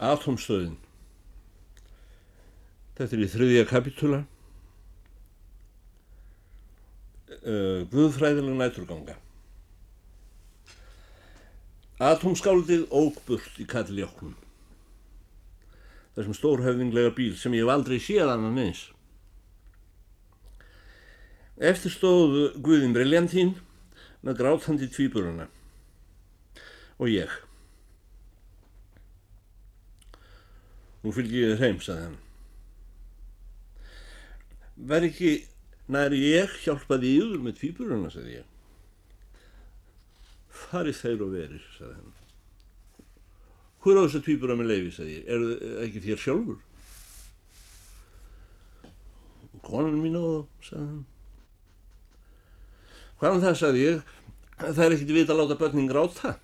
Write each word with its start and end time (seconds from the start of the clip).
Atomstöðin 0.00 0.78
Þetta 3.00 3.16
er 3.16 3.24
í 3.24 3.30
þriðja 3.32 3.64
kapitúla 3.64 4.20
uh, 7.40 7.80
Guðfræðileg 7.88 8.58
næturganga. 8.58 9.14
Atomskáldið 12.00 12.86
ógburt 12.92 13.56
í 13.60 13.64
kalljóknum 13.68 14.36
þessum 16.16 16.36
stórhöfðinglega 16.36 17.14
bíl 17.16 17.32
sem 17.40 17.54
ég 17.56 17.64
hef 17.64 17.72
aldrei 17.72 18.00
séð 18.02 18.34
annan 18.34 18.60
eins. 18.60 18.86
Eftir 21.56 21.92
stóðu 21.96 22.50
Guðin 22.60 22.92
Briljantín 22.96 23.54
með 24.20 24.42
grátandi 24.42 24.88
tvíburuna 24.92 25.48
og 27.00 27.08
ég. 27.08 27.32
Nú 31.00 31.14
fylgji 31.16 31.44
ég 31.44 31.54
þér 31.54 31.64
heim, 31.64 31.80
saði 31.84 32.06
hann. 32.08 32.18
Verð 34.90 35.08
ekki 35.10 35.34
næri 35.92 36.20
ég 36.26 36.56
hjálpaði 36.64 37.12
yfir 37.18 37.44
með 37.44 37.58
tvíburuna, 37.60 38.10
saði 38.12 38.38
ég. 38.38 38.48
Farið 40.60 40.98
þeir 41.00 41.24
og 41.24 41.36
verir, 41.36 41.68
saði 41.78 41.94
hann. 41.96 42.16
Hver 43.80 43.96
á 43.96 44.04
þessu 44.04 44.20
tvíbura 44.26 44.58
með 44.60 44.74
leiði, 44.74 44.90
sagði 44.92 45.14
ég, 45.14 45.22
er 45.24 45.44
það 45.46 45.86
ekki 45.86 46.04
þér 46.04 46.20
sjálfur? 46.20 46.58
Konan 49.64 49.96
mín 50.02 50.18
á 50.20 50.24
það, 50.24 50.42
sagði 50.66 50.84
hann. 50.90 51.00
Hvaðan 53.20 53.42
það, 53.46 53.56
sagði 53.62 53.86
ég, 53.86 54.12
það 54.60 54.84
er 54.84 54.96
ekkit 54.96 55.14
vita 55.16 55.32
að 55.32 55.40
láta 55.40 55.56
börning 55.62 55.92
ráta. 55.96 56.34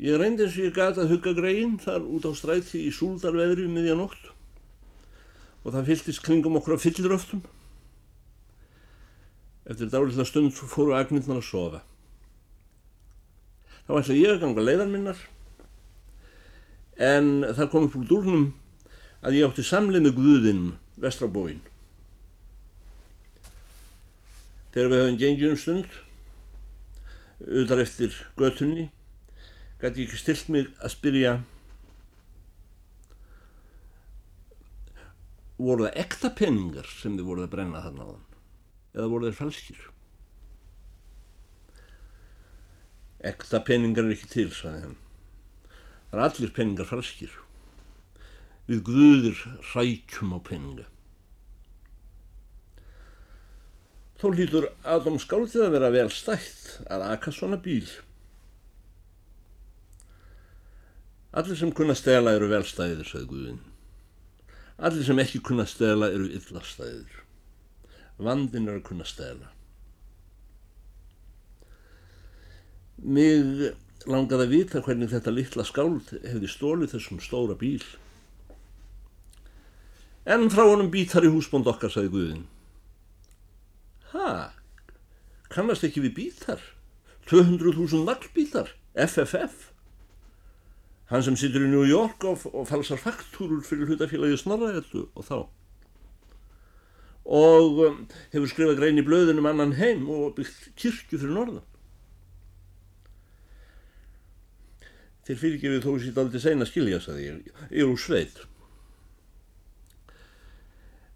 Ég 0.00 0.16
reyndi 0.16 0.46
eins 0.46 0.54
og 0.56 0.64
ég 0.64 0.72
gata 0.72 1.02
að 1.04 1.10
hugga 1.12 1.34
gregin 1.36 1.74
þar 1.80 2.06
út 2.08 2.24
á 2.24 2.32
stræti 2.32 2.86
í 2.86 2.92
súldarveðri 2.94 3.66
um 3.68 3.74
miðjanótt 3.76 4.30
og 5.60 5.74
það 5.74 5.90
fylltist 5.90 6.22
kringum 6.24 6.56
okkur 6.56 6.78
af 6.78 6.86
fylliröftum. 6.86 7.42
Eftir 9.68 9.90
dálitla 9.92 10.24
stund 10.24 10.56
fóru 10.56 10.94
agnirnar 10.96 11.42
að 11.42 11.48
sofa. 11.50 11.82
Þá 13.84 13.92
ætla 14.00 14.16
ég 14.16 14.32
að 14.32 14.40
ganga 14.46 14.64
leiðan 14.64 14.94
minnar 14.94 15.20
en 17.00 17.28
það 17.58 17.68
kom 17.72 17.88
upp 17.88 17.98
úr 18.00 18.06
dúrnum 18.08 18.46
að 19.20 19.36
ég 19.36 19.50
átti 19.50 19.64
samleið 19.68 20.06
með 20.06 20.16
Guðinn 20.16 20.62
vestrabóin. 21.00 21.60
Þegar 24.72 24.90
við 24.94 25.02
höfum 25.02 25.20
gengið 25.20 25.50
um 25.50 25.60
stund, 25.60 26.00
auðar 27.44 27.84
eftir 27.84 28.16
götunni, 28.38 28.86
gæti 29.80 30.04
ég 30.04 30.10
ekki 30.10 30.20
stilt 30.20 30.50
mig 30.52 30.68
að 30.80 30.94
spyrja 30.94 31.34
voru 35.60 35.86
það 35.86 36.02
ekta 36.02 36.32
peningar 36.36 36.88
sem 37.00 37.16
þið 37.18 37.28
voruð 37.28 37.48
að 37.48 37.54
brenna 37.54 37.84
þarna 37.84 38.04
á 38.04 38.10
þann 38.10 38.28
eða 38.96 39.10
voru 39.12 39.28
þeir 39.28 39.38
falskir? 39.38 39.80
Ekta 43.30 43.60
peningar 43.64 44.06
er 44.08 44.14
ekki 44.14 44.30
til, 44.32 44.48
sagði 44.56 44.86
hann. 44.86 44.96
Það 46.10 46.16
er 46.16 46.22
allir 46.24 46.54
peningar 46.56 46.88
falskir. 46.88 47.34
Við 48.70 48.80
guðir 48.86 49.42
rækjum 49.74 50.32
á 50.32 50.38
peninga. 50.46 50.86
Þó 54.20 54.30
hlýtur 54.32 54.68
Adam 54.84 55.18
skáldið 55.20 55.66
að 55.66 55.74
vera 55.76 55.92
vel 55.92 56.08
stætt 56.12 56.80
að 56.92 57.04
aka 57.08 57.32
svona 57.32 57.60
bíl. 57.60 57.86
Allir 61.32 61.56
sem 61.56 61.70
kunna 61.70 61.94
stela 61.94 62.32
eru 62.34 62.48
velstæðir, 62.50 63.06
sagði 63.06 63.28
Guðin. 63.30 63.60
Allir 64.82 65.06
sem 65.06 65.20
ekki 65.22 65.42
kunna 65.46 65.66
stela 65.68 66.08
eru 66.10 66.26
illastæðir. 66.26 67.20
Vandin 68.20 68.66
er 68.68 68.80
að 68.80 68.86
kunna 68.88 69.06
stela. 69.06 69.52
Mig 73.00 73.70
langaði 74.10 74.46
að 74.46 74.54
vita 74.56 74.82
hvernig 74.84 75.12
þetta 75.12 75.32
litla 75.32 75.64
skáld 75.64 76.10
hefði 76.24 76.50
stólið 76.50 76.94
þessum 76.96 77.22
stóra 77.22 77.56
bíl. 77.60 77.84
En 80.26 80.50
frá 80.52 80.66
honum 80.66 80.90
bítar 80.92 81.24
í 81.24 81.30
húsbónd 81.32 81.70
okkar, 81.70 81.92
sagði 81.94 82.12
Guðin. 82.16 82.44
Ha, 84.10 84.50
kannast 85.54 85.86
ekki 85.86 86.02
við 86.08 86.16
bítar? 86.18 86.60
200.000 87.30 88.02
naglbítar, 88.08 88.74
FFF. 88.98 89.69
Hann 91.10 91.24
sem 91.26 91.34
situr 91.38 91.64
í 91.66 91.70
New 91.70 91.86
York 91.88 92.22
og, 92.28 92.44
og 92.54 92.68
falsar 92.70 93.00
faktúrur 93.02 93.64
fyrir 93.66 93.88
hlutafélagi 93.90 94.38
Snorraðellu 94.38 95.08
og 95.18 95.26
þá. 95.26 95.38
Og 97.30 97.80
um, 97.86 97.96
hefur 98.30 98.50
skrifað 98.50 98.78
grein 98.78 99.00
í 99.02 99.06
blöðunum 99.06 99.48
annan 99.50 99.74
heim 99.78 100.06
og 100.10 100.36
byggt 100.38 100.70
kirkju 100.78 101.18
fyrir 101.18 101.34
norðan. 101.34 101.66
Þeir 105.26 105.42
fyrirgefið 105.42 105.84
þó 105.84 105.90
sér 105.98 106.22
aldrei 106.22 106.42
seina 106.42 106.66
skilja, 106.66 107.02
saði 107.02 107.26
ég. 107.26 107.52
Ég 107.74 107.82
er 107.84 107.90
úr 107.90 108.00
sveit. 108.00 108.40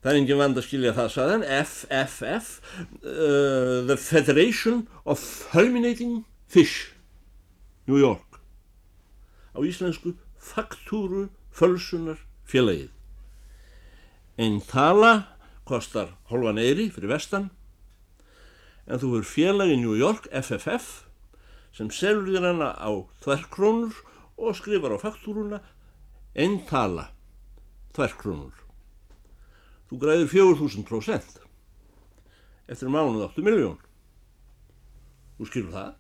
Það 0.03 0.11
er 0.11 0.21
engin 0.21 0.43
vand 0.43 0.59
að 0.61 0.67
skilja 0.67 0.93
það, 0.99 1.15
saði 1.15 1.37
hann. 1.39 1.49
FFF, 1.63 2.53
uh, 3.01 3.79
The 3.89 3.97
Federation 3.97 4.85
of 5.07 5.23
Fulminating 5.23 6.25
Fish, 6.51 6.93
New 7.87 8.03
York. 8.03 8.34
Á 9.55 9.59
íslensku 9.63 10.15
faktúru 10.39 11.29
fölsunar 11.55 12.19
félagið. 12.45 12.91
Einn 14.39 14.61
tala 14.67 15.39
kostar 15.65 16.17
holvan 16.29 16.59
eiri 16.59 16.91
fyrir 16.93 17.15
vestan, 17.15 17.49
en 18.85 19.01
þú 19.01 19.15
verður 19.15 19.31
félagi 19.31 19.79
New 19.81 19.95
York, 19.97 20.27
FFF, 20.35 21.07
sem 21.75 21.89
selur 21.91 22.29
þér 22.29 22.51
hana 22.51 22.75
á 22.75 22.91
þverkrónur 23.25 23.97
og 24.37 24.59
skrifar 24.59 24.95
á 24.95 24.99
faktúruna 25.01 25.63
einn 26.35 26.61
tala 26.69 27.09
þverkrónur. 27.97 28.55
Þú 29.89 30.01
græður 30.03 30.31
4000% 30.35 31.41
eftir 32.71 32.91
mánuð 32.91 33.27
8 33.29 33.45
miljón. 33.45 33.79
Þú 35.39 35.49
skilur 35.51 35.75
það? 35.75 35.93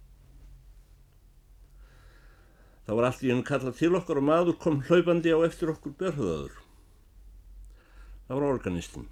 Það 2.85 2.99
var 2.99 3.09
allt 3.09 3.25
í 3.25 3.33
enn 3.33 3.45
kallað 3.47 3.79
til 3.81 3.95
okkar 3.97 4.21
og 4.21 4.27
maður 4.29 4.59
kom 4.61 4.83
hlaupandi 4.89 5.33
á 5.33 5.41
eftir 5.47 5.73
okkur 5.73 5.95
berhöðaður. 6.01 6.57
Það 8.29 8.41
var 8.41 8.49
organistinn. 8.49 9.07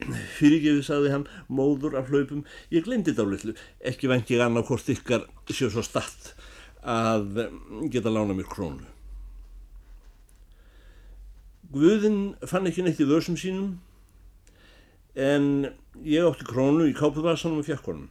Fyrirgefið, 0.00 0.80
sagði 0.86 1.10
hann, 1.12 1.26
móður 1.52 1.98
af 2.00 2.08
hlaupum, 2.08 2.46
ég 2.72 2.86
glemdi 2.86 3.12
þetta 3.12 3.26
á 3.28 3.32
litlu, 3.32 3.54
ekki 3.84 4.08
vengt 4.08 4.32
ég 4.32 4.40
annað 4.40 4.70
hvort 4.70 4.88
ykkar 4.94 5.26
séu 5.52 5.68
svo 5.68 5.84
statt 5.84 6.30
að 6.80 7.42
geta 7.92 8.12
lána 8.12 8.36
mér 8.36 8.48
krónu. 8.48 8.86
Guðinn 11.70 12.32
fann 12.48 12.66
ekki 12.70 12.86
neitt 12.86 13.02
í 13.04 13.08
vörsum 13.08 13.36
sínum, 13.38 13.76
en 15.14 15.68
ég 16.00 16.24
átti 16.24 16.48
krónu 16.48 16.88
í 16.88 16.96
kápuvarsanum 16.96 17.60
og 17.60 17.68
fjakkonum. 17.68 18.08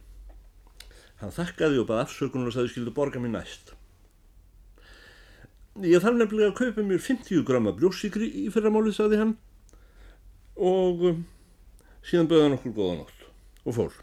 Hann 1.20 1.34
þakkaði 1.34 1.82
og 1.82 1.90
bað 1.90 2.06
afsökunar 2.06 2.48
og 2.48 2.54
sagði 2.54 2.76
skildu 2.76 2.94
borga 2.96 3.20
mér 3.20 3.34
næst. 3.34 3.74
Ég 5.78 6.02
þarf 6.02 6.16
nefnilega 6.18 6.50
að 6.50 6.58
kaupa 6.58 6.82
mér 6.82 6.98
50 6.98 7.44
grama 7.46 7.72
brjóssikri 7.76 8.26
í 8.42 8.48
fyrramálið, 8.50 8.96
sagði 8.96 9.20
hann, 9.20 9.36
og 10.58 11.04
síðan 12.02 12.30
bauði 12.30 12.42
hann 12.42 12.56
okkur 12.56 12.74
góða 12.74 12.96
nótt 12.98 13.22
og 13.62 13.76
fór. 13.76 14.00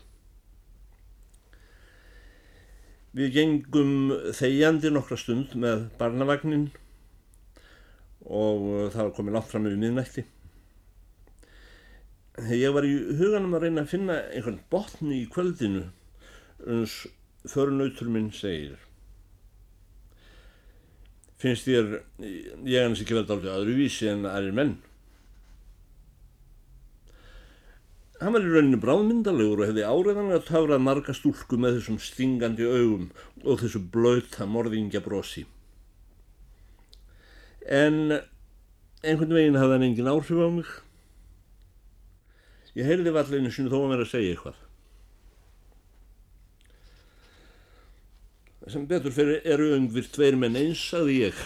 Við 3.18 3.34
gengum 3.36 3.94
þegjandi 4.38 4.94
nokkra 4.94 5.20
stund 5.20 5.58
með 5.60 5.88
barnavagnin 6.00 6.70
og 8.24 8.92
það 8.94 9.04
var 9.04 9.14
komið 9.20 9.38
langt 9.38 9.52
fram 9.52 9.68
yfir 9.68 9.84
miðnætti. 9.84 10.26
Ég 12.54 12.74
var 12.76 12.86
í 12.86 12.96
huganum 13.18 13.56
að 13.58 13.68
reyna 13.68 13.84
að 13.84 13.92
finna 13.92 14.20
einhvern 14.30 14.60
botni 14.72 15.24
í 15.24 15.30
kvöldinu 15.34 15.88
uns 16.64 17.00
förunautur 17.48 18.12
minn 18.14 18.30
segir. 18.32 18.78
Finnst 21.38 21.68
þér, 21.70 22.00
ég 22.66 22.82
hans 22.82 23.02
ekki 23.04 23.14
vel 23.14 23.28
dálítið 23.30 23.54
öðruvísi 23.54 24.08
en 24.10 24.26
aðrir 24.26 24.56
menn? 24.58 24.78
Hann 28.18 28.34
var 28.34 28.42
í 28.42 28.50
rauninu 28.50 28.80
bráðmyndalegur 28.82 29.62
og 29.62 29.70
hefði 29.70 29.84
áreðanlega 29.86 30.46
töfrað 30.48 30.82
marga 30.82 31.14
stúlku 31.14 31.60
með 31.62 31.78
þessum 31.78 32.00
stingandi 32.02 32.66
augum 32.66 33.12
og 33.44 33.62
þessu 33.62 33.84
blöyta 33.94 34.48
morðingja 34.50 35.04
brosi. 35.06 35.46
En 37.70 38.18
einhvern 39.06 39.38
veginn 39.38 39.60
hafði 39.62 39.78
hann 39.78 39.90
engin 39.92 40.10
áhrif 40.10 40.42
á 40.42 40.50
mig. 40.50 40.72
Ég 42.80 42.90
heyrði 42.90 43.14
vallinu 43.14 43.54
sinu 43.54 43.70
þó 43.70 43.84
að 43.84 43.94
vera 43.94 44.08
að 44.08 44.14
segja 44.16 44.34
eitthvað. 44.34 44.67
Sem 48.72 48.88
betur 48.90 49.14
fyrir 49.16 49.46
eru 49.48 49.72
ungvirt 49.78 50.12
tveir 50.16 50.38
menn 50.40 50.58
eins, 50.60 50.82
sagði 50.92 51.22
ég. 51.28 51.42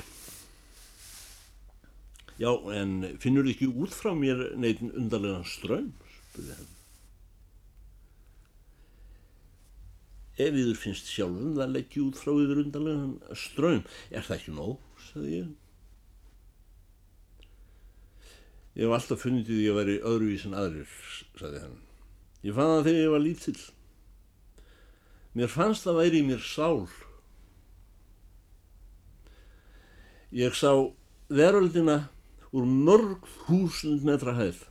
Já, 2.41 2.51
en 2.73 3.17
finnur 3.21 3.49
ekki 3.49 3.69
út 3.69 3.93
frá 3.93 4.15
mér 4.17 4.39
neitin 4.57 4.93
undarlegan 4.97 5.45
ströym, 5.45 5.91
spurði 6.31 6.55
hann. 6.57 6.69
Ef 10.41 10.55
yður 10.57 10.79
finnst 10.81 11.11
sjálfum 11.11 11.53
það 11.59 11.75
leggja 11.75 12.05
út 12.07 12.17
frá 12.17 12.31
yður 12.33 12.63
undarlegan 12.63 13.17
ströym, 13.37 13.83
er 14.09 14.25
það 14.25 14.37
ekki 14.39 14.55
nóg, 14.57 14.79
sagði 15.11 15.35
ég. 15.35 15.51
Ég 18.79 18.87
hef 18.87 18.95
alltaf 18.95 19.21
funnit 19.21 19.49
því 19.51 19.61
að 19.67 19.79
veri 19.81 19.99
öðruvís 19.99 20.47
en 20.47 20.57
aðrir, 20.57 20.97
sagði 21.37 21.63
hann. 21.65 21.77
Ég 22.41 22.57
fann 22.57 22.71
það 22.71 22.85
þegar 22.87 23.01
ég 23.03 23.13
var 23.13 23.23
lítill. 23.27 23.61
Mér 25.37 25.51
fannst 25.51 25.85
það 25.85 25.99
væri 26.01 26.21
í 26.23 26.27
mér 26.31 26.41
sál. 26.43 26.87
Ég 30.31 30.55
sá 30.55 30.71
veröldina 31.27 32.05
úr 32.55 32.63
mörg 32.63 33.25
húsund 33.47 34.05
metra 34.07 34.31
hæð. 34.37 34.61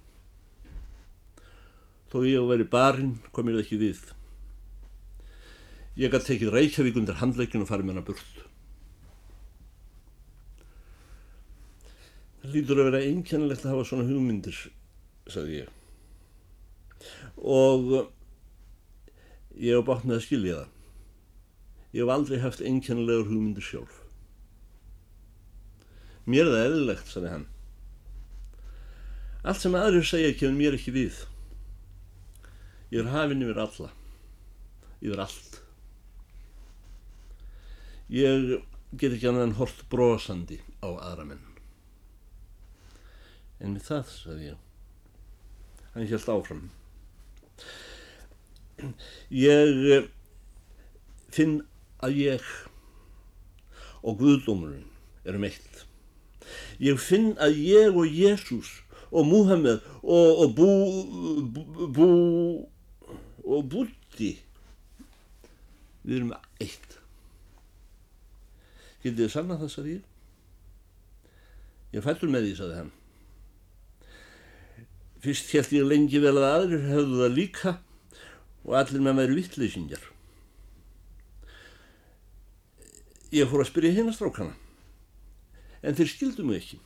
Þó 2.08 2.22
ég 2.24 2.40
að 2.40 2.48
veri 2.48 2.66
barinn 2.72 3.18
kom 3.36 3.50
ég 3.52 3.60
ekki 3.60 3.76
við. 3.80 4.00
Ég 6.00 6.08
gæti 6.12 6.32
tekið 6.32 6.54
Reykjavík 6.54 6.96
undir 6.96 7.20
handleikinu 7.20 7.66
og 7.66 7.68
farið 7.68 7.90
með 7.90 7.98
hana 7.98 8.06
burt. 8.08 8.40
Það 12.40 12.56
lítur 12.56 12.80
að 12.80 12.88
vera 12.88 13.04
einkennilegt 13.04 13.66
að 13.66 13.74
hafa 13.74 13.88
svona 13.90 14.08
hugmyndir, 14.08 14.60
sagði 15.28 15.60
ég. 15.60 15.72
Og 17.36 17.96
eh, 17.98 18.12
ég 19.60 19.76
hef 19.76 19.84
bátt 19.90 20.08
með 20.08 20.22
að 20.22 20.24
skilja 20.24 20.60
það. 20.62 20.76
Ég 21.90 22.00
hef 22.00 22.14
aldrei 22.16 22.40
haft 22.40 22.64
einkennilegur 22.64 23.28
hugmyndir 23.28 23.66
sjálf. 23.66 23.99
Mér 26.26 26.46
er 26.46 26.52
það 26.54 26.66
eðlilegt, 26.66 27.10
sagði 27.10 27.34
hann. 27.34 27.46
Allt 29.40 29.62
sem 29.62 29.76
aðrir 29.78 30.08
segja 30.08 30.32
kemur 30.36 30.58
mér 30.58 30.76
ekki 30.76 30.94
við. 30.94 31.20
Ég 32.92 33.04
er 33.04 33.12
hafinn 33.14 33.44
yfir 33.46 33.62
alla. 33.64 33.92
Yfir 35.00 35.22
allt. 35.26 35.60
Ég 38.10 38.58
get 38.98 39.14
ekki 39.14 39.30
annað 39.30 39.48
en 39.48 39.56
hort 39.60 39.86
brosandi 39.92 40.58
á 40.82 40.90
aðra 40.90 41.28
menn 41.28 41.50
en 43.60 43.76
með 43.76 43.86
það, 43.86 44.12
sagði 44.16 44.46
ég. 44.50 44.60
Hann 45.92 46.08
held 46.08 46.30
áfram. 46.32 46.62
Ég 49.36 49.80
eh, 49.96 50.06
finn 51.34 51.58
að 52.00 52.16
ég 52.22 52.46
og 54.00 54.16
Guðdómurinn 54.22 54.88
erum 55.28 55.44
eitt. 55.44 55.84
Ég 56.82 57.00
finn 57.02 57.32
að 57.40 57.58
ég 57.64 57.96
og 57.96 58.06
Jésús 58.08 58.80
og 59.10 59.26
Múhammed 59.26 59.82
og, 60.02 60.44
og 60.44 60.54
Bú, 60.56 60.68
Bú, 61.50 61.88
Bú 61.96 62.08
og 63.50 63.66
Bútti 63.70 64.36
við 66.04 66.16
erum 66.20 66.32
eitt. 66.62 66.96
Getið 69.00 69.24
þið 69.24 69.32
sanna 69.32 69.58
það, 69.60 69.72
sagði 69.74 69.92
ég. 69.96 70.06
Ég 71.96 72.04
fættur 72.04 72.30
með 72.30 72.46
því, 72.46 72.54
sagði 72.58 72.78
hann. 72.78 72.90
Fyrst 75.20 75.52
held 75.52 75.74
ég 75.76 75.88
lengi 75.88 76.20
vel 76.22 76.36
að 76.38 76.48
aðrir 76.48 76.86
hefðu 76.88 77.20
það 77.20 77.36
líka 77.36 77.74
og 78.64 78.76
allir 78.78 79.04
með 79.04 79.20
væri 79.20 79.36
vittleysingar. 79.40 80.04
Ég 83.34 83.50
fór 83.50 83.62
að 83.62 83.70
spyrja 83.70 83.94
hérna 83.98 84.14
strákana, 84.14 84.56
en 85.82 85.96
þeir 85.98 86.12
skildu 86.12 86.46
mig 86.46 86.60
ekki. 86.60 86.80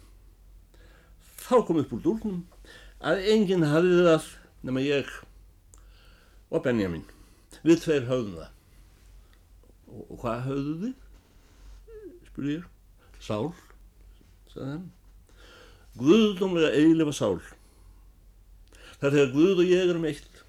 Þá 1.44 1.56
kom 1.67 1.81
upp 1.82 1.94
úr 1.94 2.02
dúrnum 2.05 2.43
að 3.05 3.25
enginn 3.35 3.67
hafði 3.69 4.02
það 4.06 4.29
nema 4.64 4.85
ég 4.85 5.11
og 6.50 6.62
Benjamin. 6.64 7.05
Við 7.64 7.82
tveir 7.85 8.06
höfðum 8.08 8.38
það. 8.41 8.52
Og 9.94 10.20
hvað 10.23 10.46
höfðu 10.49 10.76
þið? 10.85 10.94
spurði 12.35 12.56
ég. 12.58 12.70
Sál, 13.23 13.52
sagði 14.50 14.70
hann. 14.73 14.87
Guðdómlega 15.94 16.73
eiginlega 16.75 17.14
sál. 17.14 17.38
Það 18.99 19.06
er 19.06 19.14
þegar 19.14 19.35
Guð 19.35 19.61
og 19.62 19.70
ég 19.70 19.93
erum 19.93 20.06
eitt. 20.08 20.41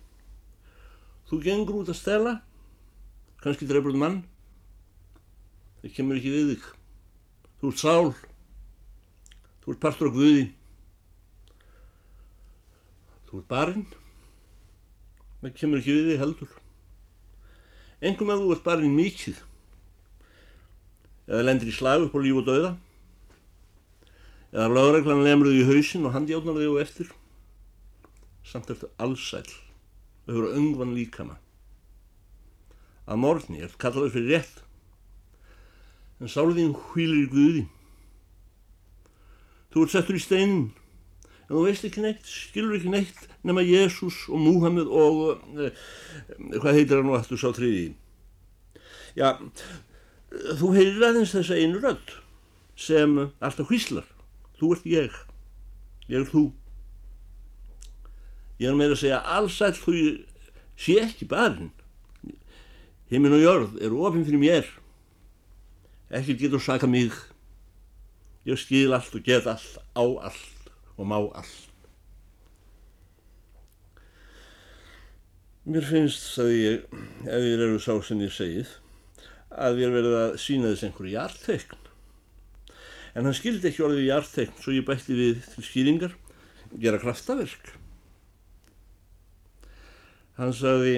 Þú 1.30 1.39
gengur 1.45 1.81
út 1.81 1.92
að 1.94 2.00
stela, 2.00 2.33
kannski 3.42 3.68
dreifur 3.69 3.95
mann, 3.97 4.24
það 5.81 5.94
kemur 5.97 6.19
ekki 6.19 6.33
við 6.33 6.51
þig. 6.53 6.65
Þú 7.62 7.71
ert 7.71 7.81
sál, 7.81 8.12
þú 9.66 9.74
ert 9.74 9.82
partur 9.82 10.12
á 10.14 10.16
Guði. 10.16 10.46
Þú 13.26 13.42
ert 13.42 13.50
barinn, 13.50 13.86
það 15.42 15.56
kemur 15.58 15.82
ekki 15.82 15.98
við 15.98 16.10
þig 16.12 16.22
heldur. 16.22 16.56
Engum 18.06 18.30
að 18.30 18.46
þú 18.46 18.54
ert 18.54 18.66
barinn 18.70 18.94
mikið, 18.96 19.42
eða 21.26 21.46
lendir 21.50 21.74
í 21.74 21.76
slag 21.76 22.06
upp 22.06 22.14
á 22.14 22.22
líf 22.22 22.38
og 22.44 22.46
dauða, 22.46 22.74
eða 24.54 24.72
lögreglan 24.72 25.26
lemur 25.26 25.50
þig 25.50 25.64
í 25.64 25.70
hausin 25.72 26.06
og 26.06 26.14
handjáðnar 26.14 26.62
þig 26.62 26.74
og 26.76 26.82
eftir 26.86 27.16
samt 28.46 28.70
eftir 28.70 28.92
allsæl 29.02 29.42
og 29.42 30.30
hefur 30.30 30.54
öngvan 30.54 30.94
líkama. 30.94 31.40
Að 33.10 33.22
morgni 33.22 33.62
er 33.66 33.74
kallaður 33.82 34.14
fyrir 34.14 34.38
rétt, 34.38 34.62
en 36.22 36.30
sáliðin 36.30 36.78
hvílir 36.94 37.26
í 37.26 37.32
Guði. 37.34 37.66
Þú 39.75 39.83
ert 39.83 39.92
settur 39.92 40.16
í 40.16 40.22
steinin, 40.24 40.69
en 41.45 41.50
þú 41.51 41.62
veist 41.66 41.83
ekki 41.83 42.00
neitt, 42.00 42.22
skilur 42.24 42.77
ekki 42.77 42.94
neitt 42.94 43.25
nema 43.44 43.60
Jésús 43.60 44.22
og 44.31 44.39
Múhammed 44.39 44.88
og, 44.88 45.42
eh, 45.60 45.75
hvað 46.56 46.77
heitir 46.77 47.01
hann 47.01 47.10
nú 47.10 47.18
aftur 47.18 47.36
sá 47.36 47.50
triði? 47.51 47.89
Já, 49.19 49.36
þú 50.31 50.72
heyrir 50.77 51.04
aðeins 51.10 51.36
þessa 51.36 51.60
einu 51.60 51.83
rödd 51.83 52.16
sem 52.80 53.19
alltaf 53.44 53.68
hvíslar. 53.68 54.07
Þú 54.56 54.72
ert 54.77 54.88
ég, 54.88 55.19
ég 56.07 56.21
er 56.21 56.31
þú. 56.31 56.45
Ég 58.63 58.71
er 58.71 58.80
með 58.80 58.95
að 58.95 59.01
segja 59.04 59.21
allsæll 59.28 59.75
þú 59.75 60.00
sé 60.80 61.01
ekki 61.04 61.28
barinn. 61.28 61.74
Himmin 63.12 63.36
og 63.36 63.44
jörð 63.44 63.80
eru 63.83 64.07
ofinn 64.07 64.24
fyrir 64.24 64.39
mér. 64.39 64.75
Ekki 66.16 66.39
getur 66.39 66.63
saka 66.63 66.88
mig. 66.88 67.12
Ég 68.45 68.59
skil 68.61 68.94
allt 68.94 69.16
og 69.18 69.23
get 69.25 69.47
allt, 69.49 69.80
á 69.97 70.06
allt 70.06 70.69
og 70.97 71.07
má 71.09 71.18
allt. 71.18 71.71
Mér 75.66 75.81
finnst, 75.81 76.28
sagði 76.35 76.59
ég, 76.61 76.83
ef 77.25 77.42
ég 77.42 77.64
eru 77.66 77.80
sá 77.81 77.95
sem 78.06 78.19
ég 78.21 78.33
segið, 78.35 78.69
að 79.49 79.81
ég 79.81 79.87
er 79.87 79.95
verið 79.95 80.18
að 80.19 80.35
sína 80.44 80.69
þess 80.69 80.85
einhverju 80.85 81.16
hjartekn. 81.16 81.81
En 83.16 83.25
hann 83.25 83.33
skildi 83.33 83.71
ekki 83.71 83.87
orðið 83.87 84.06
hjartekn, 84.11 84.61
svo 84.61 84.75
ég 84.75 84.85
bætti 84.85 85.18
við 85.18 85.42
til 85.56 85.66
skýringar, 85.66 86.14
gera 86.78 87.02
kraftaverk. 87.02 87.73
Hann 90.37 90.54
sagði 90.54 90.97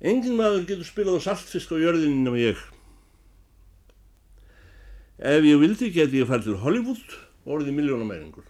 Engin 0.00 0.38
maður 0.38 0.62
getur 0.68 0.86
spilað 0.88 1.18
á 1.20 1.26
saltfisk 1.26 1.74
á 1.74 1.76
jörðinni 1.76 2.22
nema 2.22 2.38
ég. 2.40 2.60
Ef 5.20 5.44
ég 5.44 5.58
vildi 5.60 5.90
geti 5.92 6.22
ég 6.22 6.28
farið 6.30 6.46
til 6.46 6.60
Hollywood 6.62 7.16
og 7.44 7.56
orðið 7.58 7.74
miljónamæringur. 7.76 8.46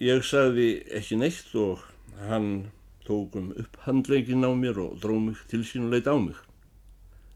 Ég 0.00 0.24
sagði 0.24 0.68
ekki 0.96 1.18
neitt 1.20 1.50
og 1.60 1.82
hann 2.24 2.70
tók 3.04 3.36
um 3.36 3.50
upp 3.52 3.76
handleikin 3.84 4.46
á 4.48 4.50
mér 4.56 4.80
og 4.80 4.96
dróð 5.02 5.20
mig 5.26 5.42
til 5.50 5.60
sín 5.68 5.84
og 5.84 5.92
leita 5.92 6.16
á 6.16 6.18
mig. 6.18 6.38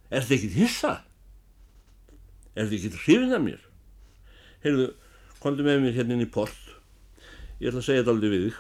Er 0.09 0.25
þetta 0.25 0.39
ekkit 0.39 0.57
hissa? 0.57 0.95
Er 2.57 2.65
þetta 2.65 2.79
ekkit 2.81 3.01
hrifin 3.05 3.37
af 3.37 3.45
mér? 3.45 3.61
Heyrðu, 4.65 4.89
komdu 5.45 5.67
með 5.67 5.85
mér 5.85 5.99
hérna 6.01 6.17
inn 6.17 6.25
í 6.25 6.31
port 6.33 6.57
Ég 7.61 7.71
ætla 7.71 7.81
að 7.81 7.87
segja 7.87 8.03
þetta 8.03 8.13
aldrei 8.13 8.33
við 8.33 8.43
þig. 8.47 8.57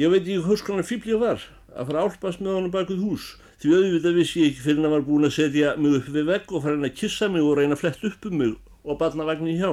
Ég 0.00 0.12
veit 0.12 0.22
ekki 0.24 0.42
hvers 0.44 0.64
konar 0.64 0.86
fíbl 0.86 1.12
ég 1.12 1.20
var 1.20 1.44
að 1.74 1.90
fara 1.90 2.02
álpast 2.06 2.42
með 2.42 2.56
honum 2.56 2.74
bakuð 2.74 3.04
hús 3.04 3.28
því 3.60 3.76
auðvitað 3.76 4.16
vissi 4.16 4.42
ég 4.42 4.50
ekki 4.50 4.64
fyrir 4.64 4.80
hann 4.80 4.94
var 4.94 5.06
búin 5.06 5.28
að 5.28 5.36
setja 5.36 5.76
mig 5.76 5.96
upp 5.98 6.10
við 6.14 6.28
vegg 6.30 6.52
og 6.52 6.64
fara 6.64 6.78
hann 6.78 6.88
að 6.88 6.96
kissa 6.96 7.28
mig 7.28 7.44
og 7.44 7.58
reyna 7.58 7.76
að 7.76 7.82
flett 7.82 8.04
upp 8.08 8.28
um 8.30 8.36
mig 8.40 8.54
og 8.80 8.98
batna 9.00 9.26
vagnin 9.28 9.58
hjá. 9.60 9.72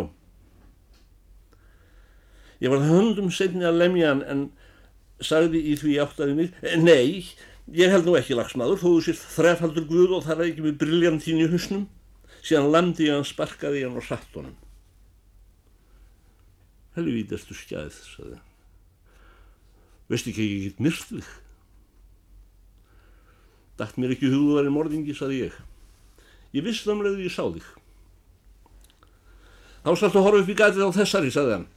Ég 2.60 2.74
var 2.74 2.84
höndum 2.84 3.30
setni 3.32 3.64
að 3.68 3.80
lemja 3.80 4.12
hann 4.12 4.24
en 4.28 4.42
sagði 5.24 5.62
í 5.72 5.78
því 5.80 5.96
áttaði 6.04 6.36
mig, 6.38 6.58
nei, 6.84 7.24
ég 7.74 7.94
held 7.94 8.10
nú 8.10 8.18
ekki 8.20 8.36
lagsmaður 8.38 8.82
þó 8.82 8.88
þú 8.90 8.98
sér 9.08 9.22
þrefaldur 9.38 9.88
guð 9.90 10.18
og 10.20 10.28
þar 10.28 10.44
ekki 10.50 10.66
með 10.66 10.80
briljantín 10.84 11.42
í 11.46 11.50
husnum 11.50 11.88
síðan 12.42 12.72
landi 12.74 13.08
ég 13.08 13.18
hann 13.18 13.28
sparkaði 13.28 13.86
hann 13.88 13.98
og 13.98 14.06
satt 14.08 14.36
honum. 14.36 14.56
Helvítastu 16.98 17.56
skæð, 17.56 17.96
saði. 18.16 18.40
Veist 20.12 20.28
ekki 20.28 20.44
ekki 20.44 20.72
ekki 20.72 20.84
myrkt 20.84 21.12
þig? 21.12 21.36
Dætt 23.78 23.98
mér 24.02 24.16
ekki 24.16 24.32
hugðuðar 24.32 24.70
í 24.70 24.74
morðingi, 24.74 25.16
saði 25.18 25.44
ég. 25.46 25.58
Ég 26.56 26.66
vissi 26.66 26.88
það 26.88 27.02
með 27.02 27.18
því 27.18 27.28
ég 27.28 27.36
sá 27.36 27.44
þig. 27.46 27.72
Þá 29.86 29.92
skaltu 29.96 30.24
horfa 30.26 30.44
upp 30.44 30.52
í 30.52 30.58
gatið 30.58 30.88
á 30.88 30.98
þessari, 30.98 31.34
saði 31.34 31.58
hann 31.60 31.68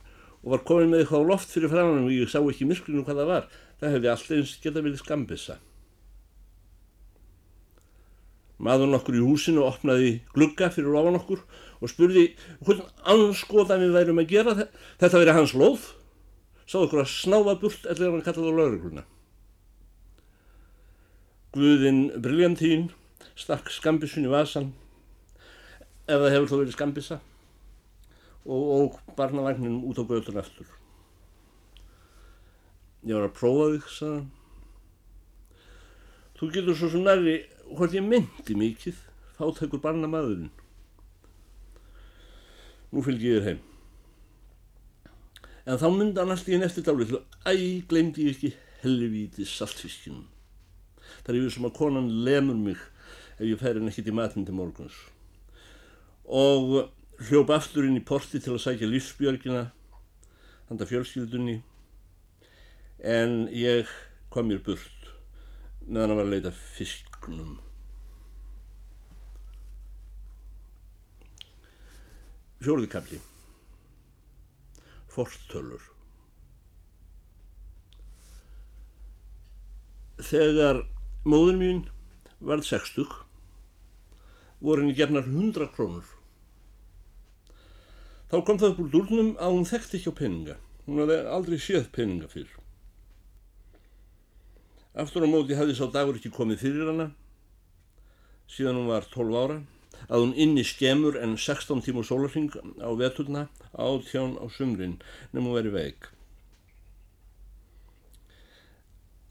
og 0.41 0.55
var 0.55 0.63
komin 0.65 0.89
með 0.89 1.03
eitthvað 1.03 1.25
á 1.27 1.31
loft 1.31 1.51
fyrir 1.53 1.73
framann 1.73 2.07
og 2.07 2.15
ég 2.15 2.31
sá 2.33 2.39
ekki 2.41 2.69
myrklinu 2.69 3.05
hvað 3.05 3.21
það 3.21 3.31
var. 3.31 3.49
Það 3.81 3.95
hefði 3.95 4.11
alltaf 4.13 4.37
eins 4.37 4.55
geta 4.63 4.85
verið 4.85 5.03
skambissa. 5.03 5.57
Maður 8.61 8.93
nokkur 8.93 9.17
í 9.17 9.23
húsinu 9.25 9.65
opnaði 9.65 10.11
glugga 10.35 10.69
fyrir 10.73 10.97
ofan 11.01 11.17
okkur 11.21 11.45
og 11.81 11.93
spurði 11.93 12.27
hvernig 12.65 12.89
anskoðan 13.09 13.85
við 13.85 13.97
værum 13.97 14.21
að 14.21 14.33
gera 14.33 14.57
þetta 15.01 15.21
verið 15.21 15.37
hans 15.37 15.57
lóð. 15.57 15.87
Sáðu 16.69 16.89
okkur 16.89 17.05
að 17.05 17.15
snáfa 17.15 17.57
burt 17.61 17.89
allir 17.89 18.13
hann 18.13 18.25
kallaði 18.25 18.53
á 18.53 18.59
laurugluna. 18.61 19.07
Guðinn 21.51 22.13
Briljantín 22.23 22.93
stakk 23.35 23.73
skambissun 23.75 24.29
í 24.29 24.31
vasan 24.31 24.69
ef 26.07 26.15
það 26.21 26.33
hefur 26.37 26.47
þó 26.53 26.55
verið 26.61 26.77
skambissa 26.77 27.19
og, 28.47 28.63
og 28.77 29.01
barnavagninum 29.19 29.83
út 29.91 29.99
á 29.99 30.07
göðun 30.07 30.39
eftir. 30.45 30.71
Ég 33.03 33.17
var 33.19 33.27
að 33.27 33.37
prófa 33.41 33.67
þig, 33.73 33.91
sagðan. 33.97 34.31
Þú 36.39 36.53
getur 36.55 36.79
svo 36.79 36.95
svo 36.95 37.03
næri 37.03 37.37
hvort 37.67 37.99
ég 37.99 38.07
myndi 38.07 38.61
mikið, 38.63 39.05
fátækur 39.35 39.83
barnamaðurinn. 39.83 40.55
Nú 42.95 43.03
fylgji 43.07 43.35
ég 43.35 43.41
þér 43.41 43.49
heim. 43.51 43.63
En 45.67 45.83
þá 45.83 45.89
myndi 45.91 46.23
hann 46.23 46.31
alltaf 46.31 46.51
í 46.51 46.55
einn 46.55 46.71
eftir 46.71 46.87
dálið 46.87 47.11
til 47.11 47.25
að 47.25 47.57
æg 47.57 47.89
glemdi 47.91 48.31
ég 48.31 48.37
ekki 48.39 48.59
helvíti 48.85 49.47
saltfiskinum. 49.47 50.29
Það 51.31 51.37
er 51.37 51.45
yfir 51.45 51.53
sem 51.55 51.67
að 51.69 51.75
konan 51.77 52.07
lemur 52.27 52.57
mig 52.59 52.79
ef 53.37 53.43
ég 53.47 53.59
fær 53.61 53.77
henn 53.79 53.87
ekkit 53.87 54.09
í 54.11 54.15
matinn 54.19 54.47
til 54.49 54.55
morguns. 54.59 54.97
Og 56.27 56.91
hljópa 57.29 57.55
aftur 57.55 57.87
inn 57.87 58.01
í 58.01 58.03
porti 58.03 58.41
til 58.43 58.57
að 58.57 58.65
sækja 58.65 58.89
lífsbjörgina 58.91 59.61
handa 60.73 60.91
fjölskyldunni 60.91 61.55
en 63.15 63.47
ég 63.55 63.95
kom 64.35 64.51
mér 64.51 64.59
burt 64.67 65.07
meðan 65.87 66.17
að 66.17 66.19
var 66.19 66.27
að 66.27 66.35
leita 66.35 66.57
fisknum. 66.75 67.57
Fjóruðikabli 72.59 73.23
Fortölur 75.15 75.93
Þegar 80.19 80.89
móður 81.25 81.61
mín 81.61 81.85
varð 82.41 82.69
sextug 82.69 83.13
voru 84.61 84.85
henni 84.85 84.97
gernar 84.97 85.29
hundra 85.29 85.69
krónur 85.75 86.09
Þá 88.31 88.37
kom 88.47 88.59
það 88.63 88.73
upp 88.73 88.81
úr 88.85 88.91
durnum 88.93 89.31
að 89.43 89.55
hún 89.57 89.65
þekkti 89.67 89.99
ekki 89.99 90.11
á 90.15 90.21
peninga. 90.21 90.55
Hún 90.87 91.01
hafði 91.03 91.17
aldrei 91.35 91.57
séð 91.59 91.89
peninga 91.97 92.29
fyrr. 92.31 92.53
Aftur 95.03 95.27
á 95.27 95.29
móti 95.31 95.57
hafði 95.59 95.75
sá 95.75 95.89
dagur 95.91 96.19
ekki 96.19 96.31
komið 96.37 96.63
fyrir 96.63 96.91
hana, 96.93 97.09
síðan 98.51 98.79
hún 98.79 98.91
var 98.91 99.09
12 99.11 99.41
ára, 99.41 99.57
að 100.07 100.23
hún 100.23 100.37
inni 100.47 100.63
skemur 100.67 101.19
en 101.19 101.35
16 101.35 101.83
tíma 101.87 102.05
sólarring 102.07 102.55
á 102.79 102.91
veturna 102.99 103.49
átján 103.75 104.39
á 104.39 104.47
sumrin 104.47 104.97
nefnum 105.33 105.51
hún 105.51 105.59
verið 105.59 105.77
veik. 105.81 106.09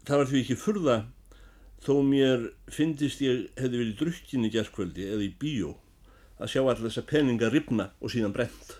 Það 0.04 0.22
var 0.22 0.28
því 0.28 0.44
ekki 0.44 0.60
furða 0.60 0.98
þó 1.80 1.94
mér 2.04 2.50
fyndist 2.72 3.22
ég 3.24 3.46
hefði 3.56 3.80
verið 3.80 3.96
drukkin 4.02 4.44
í 4.44 4.52
gerðkvöldi 4.52 5.06
eða 5.08 5.24
í 5.24 5.32
bíó 5.40 5.74
að 6.40 6.52
sjá 6.52 6.60
allir 6.62 6.86
þessa 6.86 7.06
peninga 7.08 7.50
ripna 7.52 7.90
og 8.00 8.12
síðan 8.12 8.34
brent. 8.36 8.76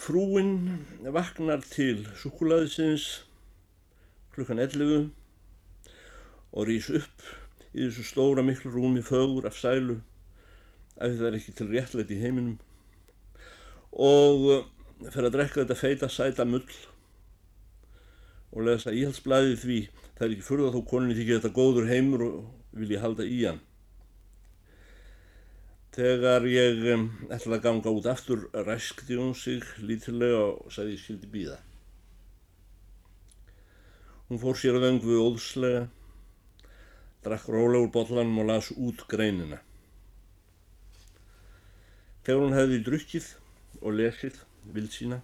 Frúin 0.00 0.54
vaknar 1.04 1.60
til 1.68 2.06
sukulæðisins 2.20 3.08
klukkan 4.32 4.62
11 4.62 5.10
og 6.56 6.68
rýs 6.68 6.88
upp 6.96 7.26
í 7.74 7.84
þessu 7.84 8.06
stóra 8.08 8.44
miklu 8.46 8.72
rúmi 8.72 9.02
fögur 9.04 9.48
af 9.50 9.58
sælu 9.58 10.00
ef 10.96 11.18
það 11.18 11.26
er 11.28 11.36
ekki 11.38 11.54
til 11.56 11.68
réttlæti 11.70 12.16
í 12.16 12.22
heiminum 12.24 12.56
og 13.92 14.48
fer 15.12 15.26
að 15.26 15.36
drekka 15.36 15.62
þetta 15.62 15.78
feita 15.78 16.10
sæta 16.12 16.46
mull 16.48 16.66
og 18.50 18.66
lesa 18.66 18.94
íhaldsblæði 18.94 19.58
því 19.64 19.80
það 20.18 20.26
er 20.26 20.36
ekki 20.36 20.46
fyrir 20.50 20.74
þá 20.74 20.80
koninni 20.92 21.18
þykir 21.18 21.40
þetta 21.40 21.56
góður 21.58 21.90
heimur 21.90 22.26
og 22.28 22.38
vil 22.76 22.94
ég 22.94 23.04
halda 23.04 23.26
í 23.26 23.42
hann 23.46 23.60
Þegar 25.90 26.44
ég 26.46 26.84
um, 26.92 27.08
ætlaði 27.34 27.56
að 27.56 27.62
ganga 27.64 27.92
út 27.96 28.06
aftur 28.06 28.44
ræskti 28.54 29.16
hún 29.18 29.32
sig 29.34 29.64
lítilega 29.82 30.38
og 30.44 30.68
sagði 30.70 30.92
ég 30.94 31.00
skildi 31.02 31.30
býða. 31.32 31.56
Hún 34.28 34.38
fór 34.38 34.60
sér 34.60 34.78
að 34.78 34.86
vöngu 34.86 35.16
óðslega, 35.18 35.80
drakk 37.26 37.48
rólegur 37.50 37.90
botlanum 37.96 38.38
og 38.38 38.46
las 38.52 38.70
út 38.76 39.02
greinina. 39.10 39.58
Þegar 42.22 42.44
hún 42.44 42.54
hefði 42.54 42.82
drukkið 42.86 43.32
og 43.82 43.98
lesið 43.98 44.38
vild 44.70 44.94
sína, 44.94 45.18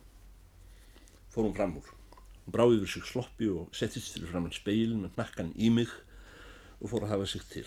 fór 1.31 1.47
hún 1.47 1.55
fram 1.55 1.79
úr. 1.79 1.95
Hún 2.47 2.55
bráði 2.55 2.79
yfir 2.79 2.93
sig 2.95 3.07
sloppi 3.11 3.51
og 3.51 3.75
settist 3.75 4.15
fyrir 4.15 4.31
fram 4.31 4.47
hann 4.47 4.55
speilin 4.55 5.03
með 5.03 5.19
nakkan 5.19 5.51
í 5.59 5.71
mig 5.75 5.91
og 6.79 6.93
fór 6.93 7.03
að 7.03 7.17
hafa 7.17 7.27
sig 7.27 7.43
til. 7.51 7.67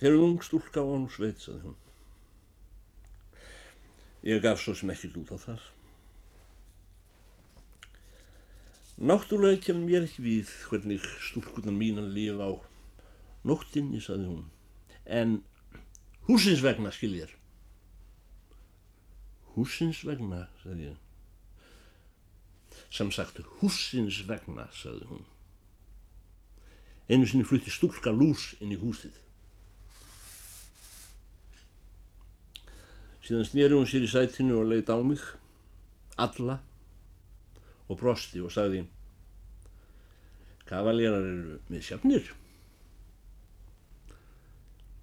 Eru 0.00 0.22
ung 0.24 0.40
stúlka 0.42 0.80
á 0.80 0.88
hann 0.88 1.04
og 1.04 1.12
sveit, 1.12 1.38
saði 1.44 1.60
hún. 1.66 1.76
Ég 4.24 4.40
gaf 4.40 4.62
svo 4.62 4.72
sem 4.74 4.90
ekkert 4.94 5.20
út 5.20 5.34
á 5.34 5.38
það. 5.44 5.68
Náttúrulega 9.02 9.60
kemur 9.66 9.84
mér 9.84 10.08
ekki 10.08 10.24
við 10.24 10.56
hvernig 10.70 11.04
stúlkunan 11.28 11.76
mínan 11.76 12.10
lifa 12.16 12.48
á 12.48 12.52
nóttinni, 13.44 14.00
saði 14.00 14.32
hún. 14.32 14.44
En 15.04 15.40
húsins 16.30 16.64
vegna, 16.64 16.94
skiljar. 16.94 17.36
Húsins 19.52 20.06
vegna, 20.08 20.46
saði 20.64 20.92
ég. 20.94 21.01
Sem 22.92 23.08
sagt, 23.14 23.40
húsins 23.60 24.20
vegna, 24.28 24.66
saði 24.76 25.06
hún. 25.08 25.22
Einu 27.08 27.26
sinni 27.28 27.46
flutti 27.48 27.72
stúlka 27.72 28.12
lús 28.12 28.50
inn 28.60 28.74
í 28.74 28.80
húsið. 28.80 29.14
Síðan 33.22 33.48
snýri 33.48 33.78
hún 33.78 33.88
sér 33.88 34.04
í 34.04 34.10
sætinu 34.10 34.58
og 34.60 34.68
leiði 34.68 34.92
á 34.92 34.98
mig, 35.06 35.22
alla, 36.20 36.58
og 37.88 38.00
brosti 38.00 38.42
og 38.44 38.52
sagði 38.52 38.84
Kavaljerar 40.68 41.24
eru 41.26 41.56
með 41.72 41.82
sjafnir. 41.88 42.28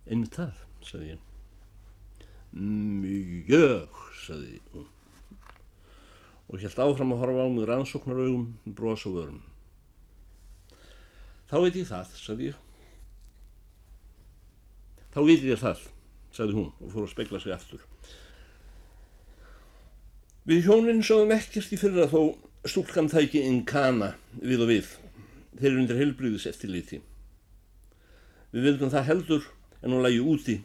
Einmitt 0.10 0.38
það, 0.38 0.62
sagði 0.86 1.12
ég. 1.12 1.25
Mjög, 2.53 4.00
sagði 4.24 4.62
hún. 4.74 4.88
Og 6.50 6.63
helt 6.63 6.82
áfram 6.82 7.13
að 7.13 7.22
horfa 7.24 7.46
á 7.46 7.50
mig 7.53 7.68
rannsóknaraugum, 7.70 8.46
bros 8.65 9.06
og 9.06 9.15
vörum. 9.20 9.41
Þá 11.50 11.56
veit 11.63 11.77
ég 11.77 11.89
það, 11.89 12.15
sagði 12.18 12.50
ég. 12.50 12.58
Þá 15.10 15.20
veit 15.25 15.46
ég 15.46 15.62
það, 15.62 15.84
sagði 16.34 16.58
hún 16.58 16.72
og 16.77 16.91
fór 16.94 17.06
að 17.06 17.13
spegla 17.13 17.41
sig 17.41 17.53
aftur. 17.53 17.86
Við 20.50 20.65
hjónin 20.65 21.01
sáðum 21.06 21.34
ekkert 21.36 21.74
í 21.74 21.77
fyrra 21.77 22.08
þó 22.10 22.22
stúlkan 22.65 23.10
tæki 23.10 23.41
inn 23.46 23.63
kana 23.70 24.13
við 24.38 24.65
og 24.65 24.72
við. 24.72 24.88
Þeir 25.58 25.70
eru 25.72 25.82
undir 25.84 26.00
heilbríðis 26.00 26.48
eftir 26.50 26.74
liti. 26.74 27.01
Við 28.53 28.65
vildum 28.65 28.94
það 28.94 29.10
heldur 29.10 29.46
en 29.82 29.94
hún 29.94 30.06
lægi 30.06 30.22
úti 30.22 30.58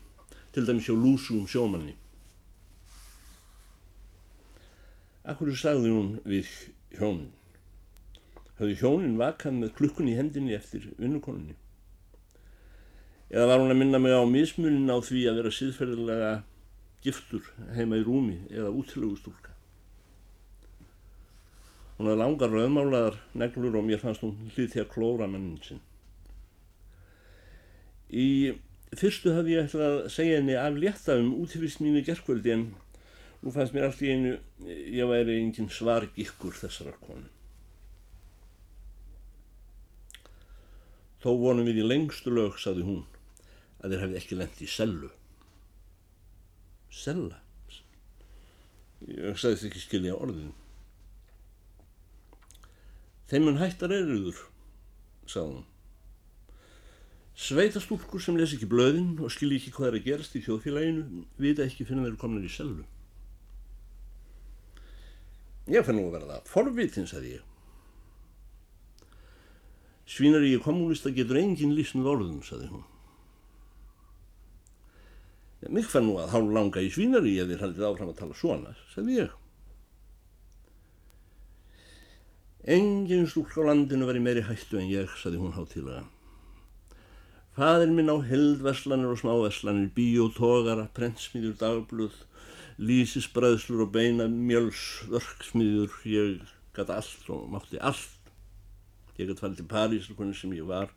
til 0.54 0.64
dæmis 0.64 0.88
hjá 0.88 0.94
lúsum 0.96 1.44
sjómanni. 1.50 1.96
Akkur 5.24 5.54
sagði 5.56 5.88
hún 5.88 6.08
við 6.28 6.48
hjónin. 6.98 7.30
Hafði 8.58 8.74
hjónin 8.82 9.14
vakað 9.16 9.56
með 9.56 9.70
klukkun 9.78 10.10
í 10.12 10.16
hendinni 10.18 10.52
eftir 10.56 10.90
vinnukoninni. 10.98 11.56
Eða 13.32 13.46
var 13.48 13.62
hún 13.62 13.72
að 13.72 13.80
minna 13.80 13.98
mig 13.98 14.12
á 14.12 14.20
mismunin 14.28 14.92
á 14.92 15.00
því 15.00 15.22
að 15.30 15.40
vera 15.40 15.54
síðferðilega 15.56 16.34
giftur 17.04 17.48
heima 17.74 17.96
í 17.96 18.04
rúmi 18.04 18.36
eða 18.52 18.74
útilögustúlka. 18.76 19.54
Hún 21.96 22.10
hafði 22.10 22.20
langar 22.20 22.52
rauðmálaðar 22.52 23.18
neglur 23.38 23.80
og 23.80 23.88
mér 23.88 24.04
fannst 24.04 24.22
hún 24.26 24.36
hlið 24.52 24.72
til 24.74 24.84
að 24.84 24.92
klóra 24.92 25.28
mannin 25.30 25.60
sinn. 25.64 25.82
Í 28.12 28.28
fyrstu 28.92 29.32
hafði 29.34 29.56
ég 29.56 29.68
ætlað 29.68 29.86
að 29.88 30.08
segja 30.14 30.38
henni 30.38 30.56
af 30.60 30.76
létta 30.78 31.16
um 31.18 31.32
útífist 31.40 31.80
mínu 31.80 32.04
gerðkvöldi 32.06 32.54
en 32.54 32.66
Nú 33.44 33.52
fannst 33.52 33.74
mér 33.76 33.90
allt 33.90 34.00
í 34.00 34.08
einu, 34.08 34.30
ég 34.64 35.04
væri 35.04 35.34
engin 35.36 35.66
svar 35.68 36.06
gikkur 36.16 36.54
þessara 36.56 36.94
konu. 37.02 37.26
Þó 41.20 41.28
vonum 41.42 41.68
við 41.68 41.82
í 41.82 41.84
lengstu 41.84 42.32
lög, 42.32 42.56
saði 42.56 42.86
hún, 42.86 43.02
að 43.84 43.92
þeir 43.92 44.04
hefði 44.04 44.18
ekki 44.22 44.38
lengt 44.40 44.62
í 44.64 44.68
sellu. 44.68 45.10
Sella? 46.88 47.42
Ég 49.04 49.36
sagðist 49.36 49.68
ekki 49.68 49.84
skilja 49.84 50.16
orðin. 50.16 50.54
Þeim 53.28 53.48
mun 53.50 53.60
hættar 53.60 53.92
eruður, 53.92 54.40
sagði 55.28 55.58
hún. 55.58 55.68
Sveitastúlkur 57.44 58.24
sem 58.24 58.40
les 58.40 58.56
ekki 58.56 58.72
blöðin 58.72 59.18
og 59.20 59.36
skilji 59.36 59.60
ekki 59.60 59.76
hvað 59.76 59.90
er 59.90 60.00
að 60.00 60.08
gerast 60.08 60.40
í 60.40 60.44
þjóðfélaginu 60.48 61.24
vita 61.44 61.68
ekki 61.68 61.84
fyrir 61.84 62.08
þeir 62.08 62.20
komin 62.24 62.48
í 62.48 62.56
sellu. 62.56 62.88
Ég 65.70 65.84
fann 65.84 65.96
nú 65.96 66.08
að 66.10 66.18
verða 66.18 66.40
forvitin, 66.48 67.06
sagði 67.08 67.38
ég. 67.38 67.44
Svínar 70.04 70.44
ég 70.44 70.60
kommunista 70.64 71.12
getur 71.14 71.40
engin 71.40 71.72
lísn 71.76 72.04
orðum, 72.04 72.42
sagði 72.44 72.68
hún. 72.72 72.82
Ja, 75.62 75.70
Mikk 75.72 75.88
fann 75.88 76.04
nú 76.10 76.18
að 76.20 76.34
hálf 76.34 76.52
langa 76.52 76.82
í 76.84 76.90
svínari 76.92 77.38
ef 77.40 77.48
þér 77.48 77.64
haldið 77.64 77.86
áfram 77.88 78.12
að 78.12 78.18
tala 78.18 78.36
svona, 78.36 78.74
sagði 78.92 79.16
ég. 79.22 79.38
Engin 82.74 83.24
stúlk 83.28 83.56
á 83.56 83.64
landinu 83.64 84.08
var 84.08 84.16
í 84.16 84.22
meiri 84.24 84.44
hættu 84.44 84.76
en 84.80 84.90
ég, 84.92 85.08
sagði 85.20 85.40
hún 85.40 85.56
hátilega. 85.56 86.04
Fadir 87.56 87.92
minn 87.92 88.12
á 88.12 88.20
heldverslanir 88.20 89.12
og 89.12 89.20
smáverslanir, 89.20 89.90
bíótógara, 89.96 90.88
prentsmýður, 90.96 91.56
dagblöð, 91.60 92.16
lísisbræðslur 92.78 93.84
og 93.86 93.92
beina 93.94 94.26
mjöls, 94.28 95.04
vörksmýður, 95.10 95.94
ég 96.08 96.40
gæti 96.74 96.94
allt 96.94 97.28
og 97.30 97.46
mátti 97.52 97.78
allt. 97.80 98.32
Ég 99.18 99.28
gæti 99.28 99.40
farið 99.40 99.60
til 99.60 99.68
Parísar 99.70 100.16
hvernig 100.18 100.38
sem 100.38 100.54
ég 100.56 100.66
var. 100.66 100.90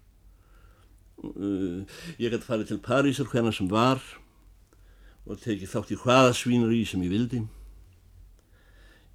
Uh, 1.22 1.86
ég 2.18 2.34
gæti 2.34 2.48
farið 2.48 2.72
til 2.72 2.82
Parísar 2.82 3.30
hvernig 3.30 3.54
sem 3.58 3.70
var 3.70 4.02
og 5.28 5.42
tekið 5.44 5.70
þátt 5.74 5.94
í 5.94 6.00
hvaða 6.02 6.34
svínur 6.34 6.74
í 6.74 6.82
sem 6.88 7.04
ég 7.06 7.14
vildi. 7.14 7.44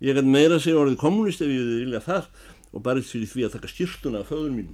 Ég 0.02 0.14
gæti 0.14 0.30
meira 0.30 0.60
segja 0.60 0.78
orðið 0.82 1.00
kommunist 1.02 1.42
ef 1.42 1.50
ég 1.50 1.74
vilja 1.82 2.02
það 2.04 2.30
og 2.72 2.84
barist 2.86 3.12
fyrir 3.12 3.30
því 3.30 3.46
að 3.46 3.56
taka 3.56 3.70
styrtuna 3.70 4.22
af 4.22 4.30
föður 4.32 4.54
mín 4.54 4.72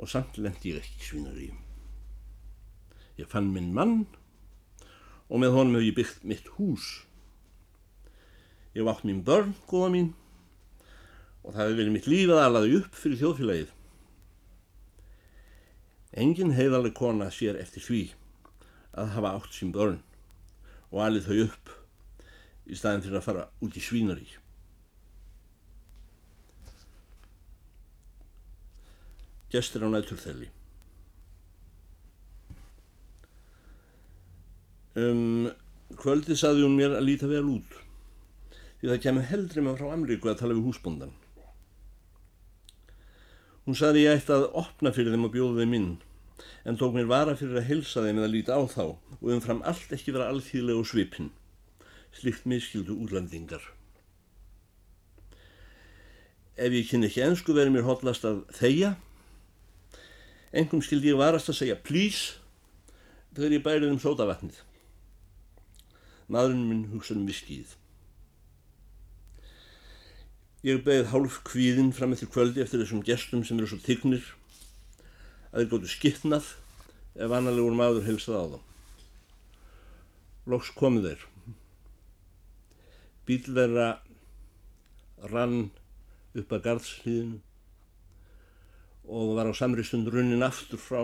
og 0.00 0.08
samt 0.08 0.38
lendi 0.40 0.72
ég 0.72 0.80
ekki 0.80 1.04
svínar 1.04 1.36
í. 1.36 1.50
Ég 3.20 3.28
fann 3.28 3.50
minn 3.52 3.74
mann 3.76 4.06
og 5.30 5.38
með 5.38 5.54
honum 5.54 5.78
hef 5.78 5.86
ég 5.86 5.96
byggt 5.96 6.24
mitt 6.26 6.48
hús. 6.56 6.88
Ég 8.74 8.86
vátt 8.86 9.06
mín 9.06 9.22
börn, 9.26 9.54
góða 9.70 9.90
mín, 9.94 10.10
og 11.42 11.54
það 11.54 11.62
hefur 11.64 11.78
verið 11.80 11.94
mitt 11.94 12.10
líf 12.10 12.32
að 12.34 12.42
alaði 12.44 12.76
upp 12.80 12.98
fyrir 12.98 13.20
þjóðfélagið. 13.22 13.72
Engin 16.20 16.54
heiðaleg 16.58 16.94
kona 16.98 17.30
sér 17.30 17.58
eftir 17.62 17.86
því 17.86 18.02
að 18.98 19.12
hafa 19.14 19.34
átt 19.38 19.54
sín 19.54 19.74
börn 19.74 20.00
og 20.90 21.02
alið 21.06 21.28
þau 21.28 21.42
upp 21.46 21.74
í 22.66 22.78
staðin 22.78 23.04
fyrir 23.06 23.20
að 23.20 23.26
fara 23.26 23.48
út 23.62 23.78
í 23.78 23.82
svínarí. 23.82 24.26
Gestur 29.50 29.86
á 29.86 29.88
næturþelli. 29.90 30.50
Um, 34.98 35.50
kvöldi 36.00 36.34
saði 36.38 36.64
hún 36.64 36.74
mér 36.78 36.96
að 36.98 37.06
líta 37.06 37.28
vel 37.30 37.44
út 37.46 37.76
því 38.80 38.88
það 38.88 39.02
kemur 39.04 39.26
heldri 39.28 39.62
með 39.62 39.76
frá 39.78 39.90
Amríku 39.92 40.30
að 40.30 40.38
tala 40.40 40.56
við 40.56 40.70
húsbóndan. 40.70 41.10
Hún 43.66 43.76
saði 43.76 44.06
ég 44.06 44.16
ætti 44.16 44.32
að 44.32 44.46
opna 44.56 44.92
fyrir 44.96 45.12
þeim 45.12 45.26
og 45.28 45.34
bjóða 45.34 45.60
þeim 45.60 45.74
inn 45.76 45.90
en 46.64 46.78
tók 46.80 46.94
mér 46.96 47.10
vara 47.10 47.36
fyrir 47.36 47.60
að 47.60 47.68
helsa 47.68 48.06
þeim 48.06 48.22
eða 48.22 48.30
líta 48.32 48.56
á 48.56 48.62
þá 48.64 48.84
og 49.20 49.28
umfram 49.34 49.60
allt 49.68 49.92
ekki 49.92 50.14
vera 50.16 50.30
alþýðlega 50.32 50.80
og 50.80 50.88
svipin. 50.88 51.28
Slikt 52.16 52.48
miskildu 52.48 52.96
úrlandingar. 52.96 53.62
Ef 56.56 56.72
ég 56.72 56.88
kynni 56.88 57.10
ekki 57.10 57.22
ennsku 57.28 57.54
verið 57.54 57.76
mér 57.76 57.86
hotlast 57.86 58.24
að 58.26 58.42
þeia 58.56 58.96
Engum 60.50 60.80
skildi 60.82 61.12
ég 61.12 61.18
varast 61.20 61.52
að 61.52 61.60
segja 61.60 61.76
please 61.78 62.40
þegar 63.36 63.52
ég 63.54 63.62
bærið 63.62 63.92
um 63.92 64.00
sótavatnið. 64.02 64.56
Maðurinn 66.30 66.66
minn 66.68 66.82
hugsaði 66.92 67.20
um 67.20 67.28
viskið. 67.30 67.76
Ég 70.66 70.82
beðið 70.84 71.08
hálf 71.10 71.40
kvíðinn 71.48 71.94
fram 71.96 72.12
eftir 72.14 72.30
kvöldi 72.30 72.62
eftir 72.62 72.82
þessum 72.82 73.02
gestum 73.06 73.42
sem 73.48 73.58
eru 73.58 73.70
svo 73.70 73.80
tygnir 73.82 74.26
að 75.50 75.62
þeir 75.62 75.70
gótu 75.72 75.90
skittnað 75.90 76.52
ef 77.16 77.32
annarlegur 77.32 77.74
maður 77.74 78.06
helsaði 78.06 78.38
á 78.38 78.46
þá. 78.52 78.58
Loks 80.52 80.70
komið 80.76 81.08
þeir. 81.08 81.26
Bíl 83.26 83.42
þeirra 83.48 83.88
rann 85.32 85.70
upp 86.36 86.52
að 86.54 86.64
garðslíðinu 86.68 87.40
og 89.10 89.34
var 89.34 89.50
á 89.50 89.54
samri 89.56 89.82
stund 89.86 90.12
runnin 90.12 90.46
aftur 90.46 90.78
frá 90.78 91.02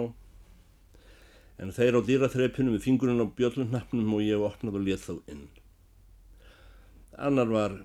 en 1.62 1.72
þeir 1.72 1.96
á 1.96 2.00
dýraþreipinu 2.04 2.74
með 2.74 2.84
fingurinn 2.84 3.22
á 3.24 3.26
bjöllunnappnum 3.38 4.12
og 4.16 4.24
ég 4.24 4.42
opnaði 4.44 4.80
og 4.80 4.86
let 4.86 5.04
þá 5.04 5.14
inn. 5.32 5.46
Annar 7.16 7.48
var 7.48 7.78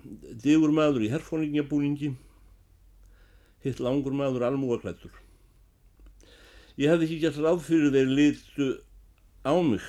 digur 0.44 0.74
maður 0.76 1.06
í 1.06 1.10
herfóningjabúningi, 1.12 2.12
hitt 3.64 3.80
langur 3.80 4.12
maður 4.12 4.44
almúaklættur. 4.50 5.14
Ég 6.76 6.92
hefði 6.92 7.08
ekki 7.08 7.20
gert 7.22 7.40
ráð 7.40 7.64
fyrir 7.64 7.92
þeir 7.94 8.12
litu 8.12 8.68
á 9.44 9.56
mig. 9.56 9.84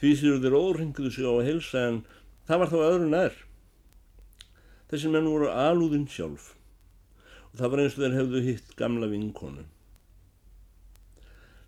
Því 0.00 0.12
séu 0.20 0.40
þeir 0.42 0.56
órenguðu 0.58 1.12
sig 1.14 1.24
á 1.24 1.32
að 1.32 1.46
helsa 1.48 1.86
en 1.88 2.00
það 2.48 2.60
var 2.60 2.72
þá 2.72 2.78
öðru 2.82 3.08
nær. 3.12 3.38
Þessi 4.92 5.12
menn 5.12 5.30
voru 5.30 5.48
alúðinn 5.48 6.08
sjálf 6.10 6.52
og 7.52 7.60
það 7.60 7.70
var 7.70 7.82
eins 7.84 7.96
og 7.96 8.04
þeir 8.04 8.18
hefðu 8.18 8.44
hitt 8.44 8.76
gamla 8.76 9.08
vinkonu. 9.08 9.64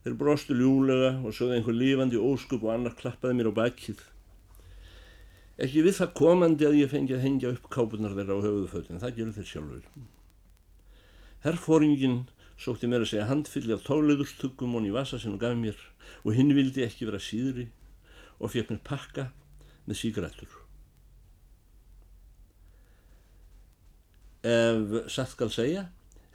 Þeir 0.07 0.15
brostu 0.21 0.55
ljúlega 0.55 1.09
og 1.27 1.33
sögðu 1.35 1.57
einhver 1.57 1.75
lífandi 1.75 2.19
óskup 2.23 2.63
og 2.63 2.77
annar 2.77 2.93
klappaði 2.95 3.35
mér 3.35 3.49
á 3.51 3.59
bakið. 3.59 4.05
Ekki 5.67 5.83
við 5.83 5.97
það 5.97 6.13
komandi 6.21 6.69
að 6.69 6.77
ég 6.79 6.93
fengi 6.93 7.17
að 7.17 7.25
hengja 7.25 7.51
upp 7.57 7.65
kápunar 7.75 8.15
þeirra 8.15 8.37
á 8.39 8.45
höfuðfötin, 8.45 9.01
það 9.03 9.17
gerur 9.17 9.35
þeir 9.35 9.49
sjálfur. 9.51 9.89
Herrfóringin 11.43 12.21
sótti 12.55 12.87
mér 12.87 13.03
að 13.03 13.11
segja 13.17 13.27
handfylli 13.33 13.75
af 13.75 13.83
tóliðurstuggum 13.89 14.79
honni 14.79 14.93
í 14.93 14.95
vasa 14.95 15.19
sem 15.19 15.35
hún 15.35 15.43
gaf 15.43 15.59
mér 15.59 15.83
og 16.23 16.39
hinn 16.39 16.55
vildi 16.55 16.87
ekki 16.87 17.11
vera 17.11 17.19
síðri 17.19 17.67
og 18.39 18.55
fekk 18.55 18.71
mér 18.77 18.85
pakka 18.87 19.27
með 19.91 20.01
sígrættur. 20.05 20.55
ef 24.47 25.11
satt 25.11 25.35
skal 25.35 25.51
segja, 25.51 25.89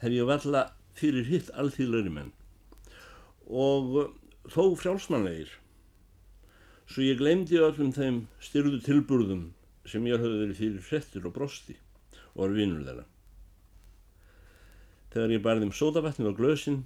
hef 0.04 0.12
ég 0.12 0.28
valla 0.28 0.66
fyrir 0.98 1.24
hitt 1.24 1.48
alþýðleiri 1.56 2.12
menn 2.12 2.32
og 3.52 3.98
þó 4.48 4.72
frjálsmannlegir 4.80 5.52
svo 6.88 7.04
ég 7.04 7.20
glemdi 7.20 7.60
öllum 7.60 7.92
þeim 7.94 8.24
styrðu 8.42 8.80
tilburðum 8.84 9.44
sem 9.88 10.04
ég 10.08 10.20
hafði 10.20 10.40
verið 10.42 10.58
fyrir 10.60 10.86
frettir 10.86 11.28
og 11.28 11.34
brosti 11.36 11.76
og 12.32 12.42
var 12.42 12.56
vinnur 12.56 12.84
þeirra. 12.86 13.06
Þegar 15.12 15.34
ég 15.36 15.44
barði 15.44 15.68
um 15.68 15.74
sódavatnin 15.76 16.30
og 16.30 16.38
glösin 16.38 16.82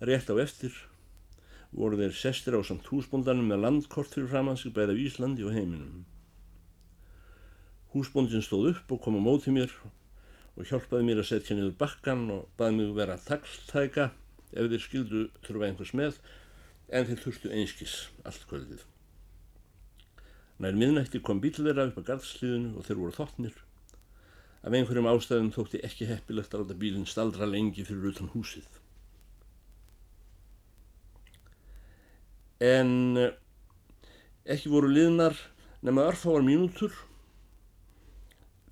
rétt 0.00 0.28
á 0.32 0.36
eftir 0.40 0.76
voru 1.76 1.98
þeir 2.00 2.14
sestir 2.16 2.56
á 2.56 2.60
samt 2.64 2.88
húsbóndanum 2.88 3.48
með 3.52 3.64
landkort 3.64 4.12
fyrir 4.14 4.30
framansi 4.32 4.72
bæða 4.72 4.96
í 4.96 5.06
Íslandi 5.10 5.44
og 5.44 5.56
heiminum. 5.56 6.04
Húsbóndin 7.92 8.44
stóð 8.44 8.72
upp 8.74 8.92
og 8.96 9.02
kom 9.04 9.18
á 9.20 9.22
móti 9.24 9.52
mér 9.52 9.72
og 10.56 10.64
hjálpaði 10.68 11.08
mér 11.08 11.20
að 11.20 11.30
setja 11.32 11.56
niður 11.56 11.76
bakkan 11.80 12.28
og 12.32 12.46
baði 12.56 12.78
mig 12.78 12.94
vera 12.96 13.18
tagltæka 13.24 14.10
ef 14.52 14.68
þeir 14.70 14.82
skildu 14.82 15.22
þurfa 15.46 15.70
einhvers 15.70 15.94
með 15.96 16.20
en 16.88 17.08
þeir 17.08 17.22
þurftu 17.24 17.52
einskis 17.52 17.96
allt 18.28 18.46
kvöldið. 18.50 18.84
Nær 20.62 20.78
miðnætti 20.78 21.20
kom 21.20 21.42
bíl 21.42 21.52
þeirra 21.56 21.88
upp 21.90 21.98
að 22.00 22.08
garðsliðinu 22.10 22.76
og 22.78 22.86
þeir 22.86 23.00
voru 23.02 23.16
þottnir. 23.16 23.56
Af 24.66 24.74
einhverjum 24.74 25.08
ástæðum 25.10 25.52
þótti 25.54 25.82
ekki 25.86 26.08
heppilegt 26.08 26.54
að 26.54 26.64
láta 26.64 26.78
bílinn 26.80 27.08
staldra 27.08 27.48
lengi 27.48 27.84
fyrir 27.86 28.12
utan 28.14 28.30
húsið. 28.32 28.64
En 32.64 33.20
eh, 33.20 33.34
ekki 34.48 34.72
voru 34.72 34.88
liðnar 34.88 35.36
nema 35.84 36.06
örfáar 36.08 36.42
mínútur 36.46 36.94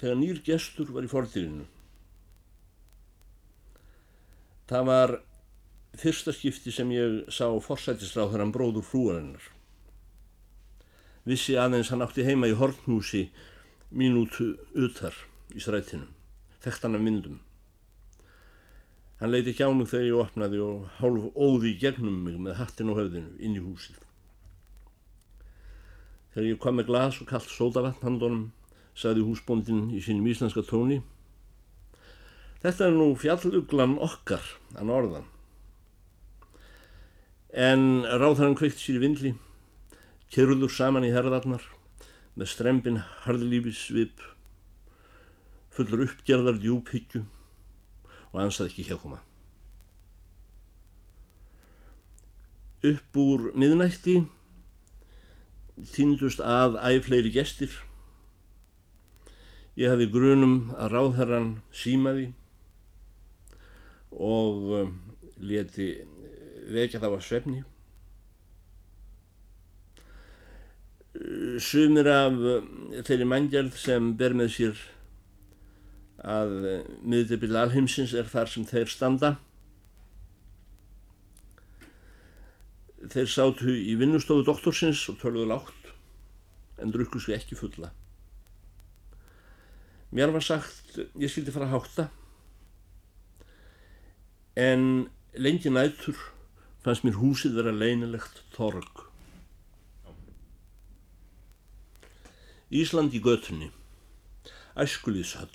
þegar 0.00 0.18
nýr 0.22 0.40
gestur 0.46 0.88
var 0.94 1.04
í 1.04 1.10
forðirinu. 1.12 1.68
Það 4.64 4.88
var 4.88 5.18
fyrsta 6.00 6.32
skipti 6.34 6.72
sem 6.74 6.90
ég 6.94 7.24
sá 7.32 7.46
forsætisráð 7.62 8.32
þegar 8.32 8.44
hann 8.44 8.54
bróður 8.54 8.86
frúarinnar. 8.88 9.50
vissi 11.24 11.56
aðeins 11.56 11.88
hann 11.88 12.04
átti 12.04 12.24
heima 12.26 12.50
í 12.50 12.56
hornhúsi 12.58 13.30
mínútu 13.94 14.54
utar 14.76 15.16
í 15.54 15.62
strætinu, 15.62 16.08
þekkt 16.60 16.84
hann 16.84 16.98
af 16.98 17.04
myndum. 17.04 17.38
Hann 19.20 19.32
leiti 19.32 19.54
ekki 19.54 19.64
á 19.64 19.70
mig 19.72 19.88
þegar 19.88 20.08
ég 20.08 20.20
opnaði 20.20 20.60
og 20.60 20.88
hálf 20.98 21.30
óði 21.32 21.76
gegnum 21.80 22.18
mig 22.26 22.36
með 22.36 22.58
hattin 22.58 22.90
og 22.92 22.98
höfðinu 23.00 23.38
inn 23.38 23.56
í 23.56 23.62
húsið. 23.62 24.00
Þegar 26.34 26.48
ég 26.50 26.60
kom 26.60 26.76
með 26.76 26.88
glas 26.90 27.20
og 27.22 27.30
kallt 27.30 27.48
sódavatn 27.48 28.04
handunum, 28.04 28.48
sagði 28.98 29.24
húsbóndin 29.24 29.86
í 29.94 30.02
sínum 30.02 30.26
íslenska 30.28 30.64
tóni. 30.66 31.00
Þetta 32.64 32.88
er 32.88 32.98
nú 32.98 33.12
fjalluglan 33.20 33.96
okkar 34.02 34.44
að 34.74 34.90
norðan. 34.90 35.30
En 37.54 38.02
ráðhæran 38.02 38.56
kveikt 38.58 38.80
sér 38.82 38.96
í 38.98 39.02
vindli, 39.04 39.30
kyrður 40.34 40.72
saman 40.74 41.04
í 41.06 41.12
herðarnar, 41.14 41.62
með 42.34 42.48
strempin 42.50 42.96
harðlífis 43.22 43.78
svip, 43.78 44.24
fullur 45.70 46.02
uppgerðar 46.08 46.58
djúphyggju 46.58 47.22
og 48.32 48.40
ansað 48.42 48.72
ekki 48.72 48.88
hjá 48.88 48.98
koma. 48.98 49.20
Upp 52.84 53.20
úr 53.22 53.52
miðnætti 53.54 54.16
týndust 55.94 56.42
að 56.42 56.80
æfleiri 56.82 57.30
gestir. 57.34 57.70
Ég 59.78 59.94
hafi 59.94 60.10
grunum 60.10 60.72
að 60.74 60.90
ráðherran 60.96 61.48
símaði 61.74 62.32
og 64.10 64.74
um, 64.80 64.92
leti 65.38 65.88
vekja 66.72 67.00
þá 67.02 67.08
að 67.10 67.22
svefni. 67.26 67.62
Sumir 71.62 72.08
af 72.10 72.34
um, 72.34 72.68
þeirri 73.06 73.26
manngjörð 73.30 73.78
sem 73.78 74.12
ber 74.18 74.34
með 74.34 74.52
sér 74.56 74.84
að 76.24 76.54
miðdebil 77.04 77.52
alheimsins 77.60 78.14
er 78.16 78.26
þar 78.30 78.50
sem 78.50 78.64
þeir 78.66 78.90
standa. 78.90 79.34
Þeir 83.12 83.28
sátu 83.28 83.74
í 83.76 83.94
vinnustofu 84.00 84.46
doktorsins 84.46 85.02
og 85.12 85.20
töluðu 85.20 85.50
lágt 85.50 85.90
en 86.80 86.90
drukku 86.94 87.20
svo 87.20 87.36
ekki 87.36 87.58
fulla. 87.58 87.92
Mér 90.14 90.32
var 90.34 90.44
sagt 90.46 90.98
ég 91.18 91.30
skildi 91.30 91.52
fara 91.54 91.68
að 91.68 91.74
hátta 91.76 92.08
en 94.56 95.08
lengi 95.34 95.70
nætur 95.70 96.16
fannst 96.84 97.04
mér 97.06 97.16
húsið 97.16 97.56
vera 97.58 97.72
leinilegt 97.72 98.42
torg. 98.52 99.06
Ísland 102.74 103.14
í 103.14 103.20
götunni, 103.24 103.70
æskulíðshöll. 104.76 105.52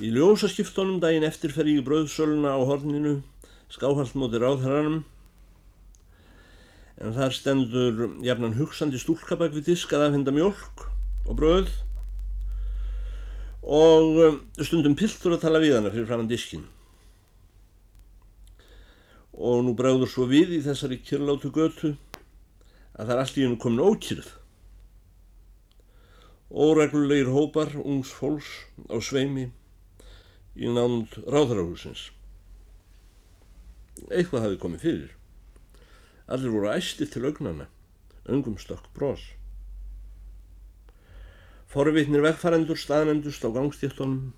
Í 0.00 0.08
ljósaskiptunum 0.14 0.98
daginn 1.02 1.26
eftir 1.28 1.52
fer 1.52 1.68
ég 1.68 1.82
í 1.82 1.84
bröðsöluna 1.84 2.54
á 2.56 2.60
horninu, 2.64 3.18
skáhald 3.70 4.16
móti 4.16 4.40
ráðherranum, 4.40 5.02
en 7.00 7.14
þar 7.16 7.36
stendur 7.36 8.02
jafnan 8.24 8.56
hugsandi 8.56 8.98
stúlkabæk 9.00 9.54
við 9.58 9.70
disk 9.72 9.92
að 9.96 10.08
afhenda 10.08 10.34
mjölk 10.34 10.84
og 11.28 11.36
bröð 11.36 11.70
og 13.60 14.18
um, 14.24 14.42
stundum 14.60 14.96
piltur 14.96 15.36
að 15.36 15.44
tala 15.44 15.60
við 15.62 15.76
hana 15.78 15.92
fyrir 15.92 16.08
framann 16.08 16.28
diskin. 16.30 16.64
Og 19.40 19.62
nú 19.64 19.72
bregður 19.76 20.10
svo 20.12 20.26
við 20.28 20.58
í 20.58 20.60
þessari 20.64 21.00
kyrlátu 21.00 21.48
götu 21.54 21.94
að 22.92 23.06
það 23.06 23.14
er 23.14 23.20
allt 23.22 23.38
í 23.38 23.44
hennu 23.46 23.58
komin 23.60 23.84
ókýrð. 23.86 24.28
Óreglulegir 26.50 27.30
hópar 27.32 27.72
ungs 27.80 28.10
fólks 28.12 28.50
á 28.92 29.00
sveimi 29.00 29.46
í 30.60 30.68
nánd 30.68 31.14
ráðrahúsins. 31.24 32.10
Eitthvað 34.10 34.44
hafi 34.44 34.58
komið 34.60 34.84
fyrir. 34.84 35.12
Allir 36.30 36.52
voru 36.52 36.72
æsti 36.74 37.06
til 37.10 37.24
augnana, 37.28 37.68
öngum 38.28 38.58
stökk 38.60 38.90
brós. 38.96 39.22
Forvitnir 41.70 42.24
vegfærendur 42.26 42.78
staðnendust 42.78 43.46
á 43.46 43.48
gangstéttunum, 43.54 44.34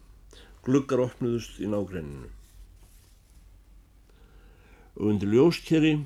gluggar 0.62 1.02
opnuðust 1.08 1.58
í 1.64 1.68
nágrenninu. 1.72 2.28
Og 5.02 5.08
undir 5.10 5.32
ljóskeri 5.32 5.96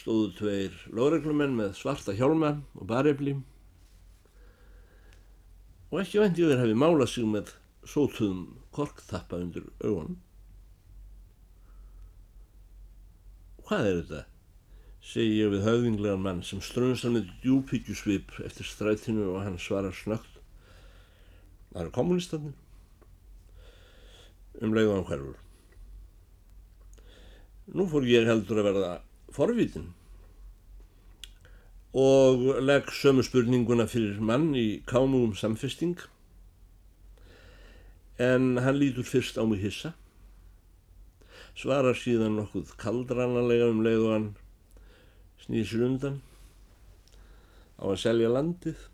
stóðu 0.00 0.30
tveir 0.38 0.78
lögreglumenn 0.96 1.58
með 1.58 1.74
svarta 1.76 2.14
hjálma 2.16 2.54
og 2.78 2.88
barefli 2.88 3.36
og 5.90 6.00
ekki 6.00 6.22
vendi 6.22 6.46
þeir 6.46 6.62
hafi 6.62 6.78
málað 6.78 7.12
sig 7.12 7.28
með 7.28 7.52
sótuðum 7.84 8.42
korktappa 8.72 9.40
undir 9.42 9.66
augunum. 9.82 10.16
Hvað 13.66 13.88
er 13.90 13.98
þetta? 14.00 14.24
segi 15.00 15.40
ég 15.40 15.52
við 15.54 15.64
höfðinglegan 15.64 16.24
mann 16.24 16.42
sem 16.44 16.60
strönsar 16.62 17.12
með 17.14 17.30
djúpíkjusvip 17.42 18.34
eftir 18.44 18.68
strætinu 18.68 19.30
og 19.32 19.44
hann 19.44 19.56
svarar 19.58 19.96
snögt. 19.96 20.40
Það 21.70 21.82
eru 21.84 21.94
kommunistannir. 21.94 22.56
Um 24.60 24.74
leiðu 24.76 24.92
hann 24.98 25.06
hverfur. 25.08 25.38
Nú 27.70 27.86
fór 27.90 28.06
ég 28.08 28.26
heldur 28.26 28.60
að 28.60 28.68
verða 28.70 28.92
forvítin 29.34 29.90
og 31.94 32.42
legg 32.62 32.90
sömu 32.94 33.22
spurninguna 33.26 33.86
fyrir 33.90 34.20
mann 34.22 34.52
í 34.58 34.82
kámugum 34.86 35.34
samfesting. 35.38 35.96
En 38.18 38.60
hann 38.62 38.78
lítur 38.78 39.06
fyrst 39.06 39.38
á 39.38 39.46
mig 39.46 39.62
hissa 39.62 39.94
svarar 41.60 41.98
síðan 41.98 42.38
nokkuð 42.38 42.74
kaldrannalega 42.80 43.68
um 43.70 43.82
leið 43.84 44.04
og 44.04 44.14
hann 44.14 44.28
snýr 45.44 45.66
sér 45.68 45.86
undan. 45.88 46.20
Á 47.80 47.84
að 47.90 48.00
selja 48.04 48.30
landið? 48.30 48.86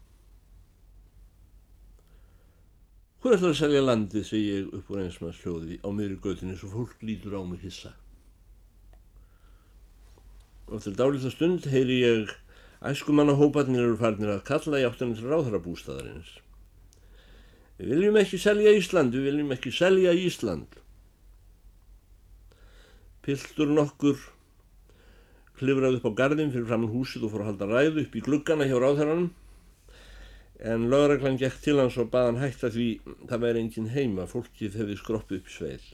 Hvað 3.20 3.36
ætlar 3.36 3.52
að 3.52 3.60
selja 3.60 3.84
landið, 3.84 4.26
segi 4.28 4.50
ég 4.52 4.74
upp 4.78 4.90
úr 4.92 5.02
eins 5.02 5.20
maður 5.22 5.40
hljóði 5.42 5.78
á 5.82 5.88
miðri 5.90 6.18
göttinni 6.22 6.58
svo 6.58 6.70
fólk 6.74 7.00
lítur 7.02 7.38
á 7.38 7.42
mig 7.42 7.64
hissa. 7.66 7.92
Og 10.66 10.80
eftir 10.80 10.96
dálítið 10.98 11.34
stund 11.34 11.68
heyri 11.70 12.00
ég 12.02 12.32
æskumannahóparnir 12.86 13.84
eru 13.84 13.98
farnir 14.00 14.32
að 14.34 14.44
kalla 14.48 14.80
í 14.82 14.86
áttunum 14.88 15.14
til 15.18 15.30
ráðharabústaðarins. 15.30 16.32
Við 17.76 17.92
viljum 17.92 18.18
ekki 18.20 18.40
selja 18.40 18.72
Ísland, 18.76 19.14
við 19.14 19.30
viljum 19.30 19.52
ekki 19.54 19.72
selja 19.74 20.14
Ísland. 20.16 20.78
Piltur 23.26 23.70
nokkur 23.72 24.18
klifraði 25.60 26.00
upp 26.00 26.08
á 26.08 26.18
gardin 26.20 26.52
fyrir 26.52 26.68
framann 26.68 26.92
húsið 26.92 27.26
og 27.26 27.32
fór 27.32 27.44
að 27.44 27.50
halda 27.52 27.68
ræðu 27.70 28.02
upp 28.04 28.16
í 28.16 28.22
gluggana 28.24 28.68
hjá 28.68 28.76
ráðherranum 28.80 29.30
en 30.72 30.88
lögreglan 30.92 31.38
gekk 31.40 31.60
til 31.64 31.78
hans 31.80 31.96
og 32.00 32.10
baðan 32.12 32.40
hætta 32.40 32.70
því 32.72 32.88
það 33.28 33.42
væri 33.44 33.62
engin 33.62 33.92
heima, 33.92 34.28
fólkið 34.28 34.78
hefði 34.80 34.98
skroppið 35.00 35.42
upp 35.42 35.50
sveil. 35.52 35.86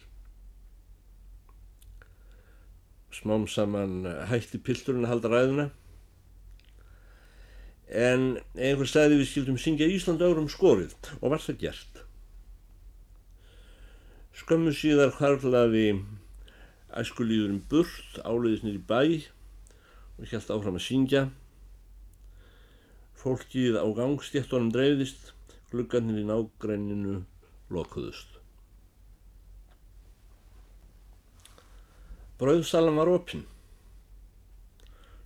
Smám 3.12 3.44
saman 3.50 4.06
hætti 4.30 4.60
pilturinn 4.64 5.04
að 5.04 5.12
halda 5.12 5.30
ræðuna 5.32 5.66
en 7.92 8.22
einhver 8.56 8.88
stæði 8.88 9.18
við 9.20 9.28
skildum 9.28 9.58
syngja 9.60 9.88
Ísland 9.92 10.24
árum 10.24 10.48
skorið 10.48 10.94
og 11.20 11.34
var 11.34 11.42
það 11.44 11.58
gert. 11.66 12.00
Skömmu 14.32 14.72
síðar 14.72 15.12
hvarlaði 15.18 15.86
æskulíðurinn 16.96 17.60
burt, 17.68 18.20
áleiðisnir 18.24 18.80
í 18.80 18.84
bæ 18.88 19.02
og 20.16 20.28
helt 20.32 20.52
áfram 20.56 20.80
að 20.80 20.86
syngja 20.86 21.26
Fólkið 23.22 23.76
á 23.78 23.86
gangstéttunum 23.94 24.72
dreifðist, 24.74 25.28
gluggarnir 25.70 26.24
í 26.24 26.26
nágræninu 26.26 27.20
lokuðust. 27.70 28.41
Brauðsalan 32.42 32.96
var 32.98 33.06
opinn. 33.06 33.44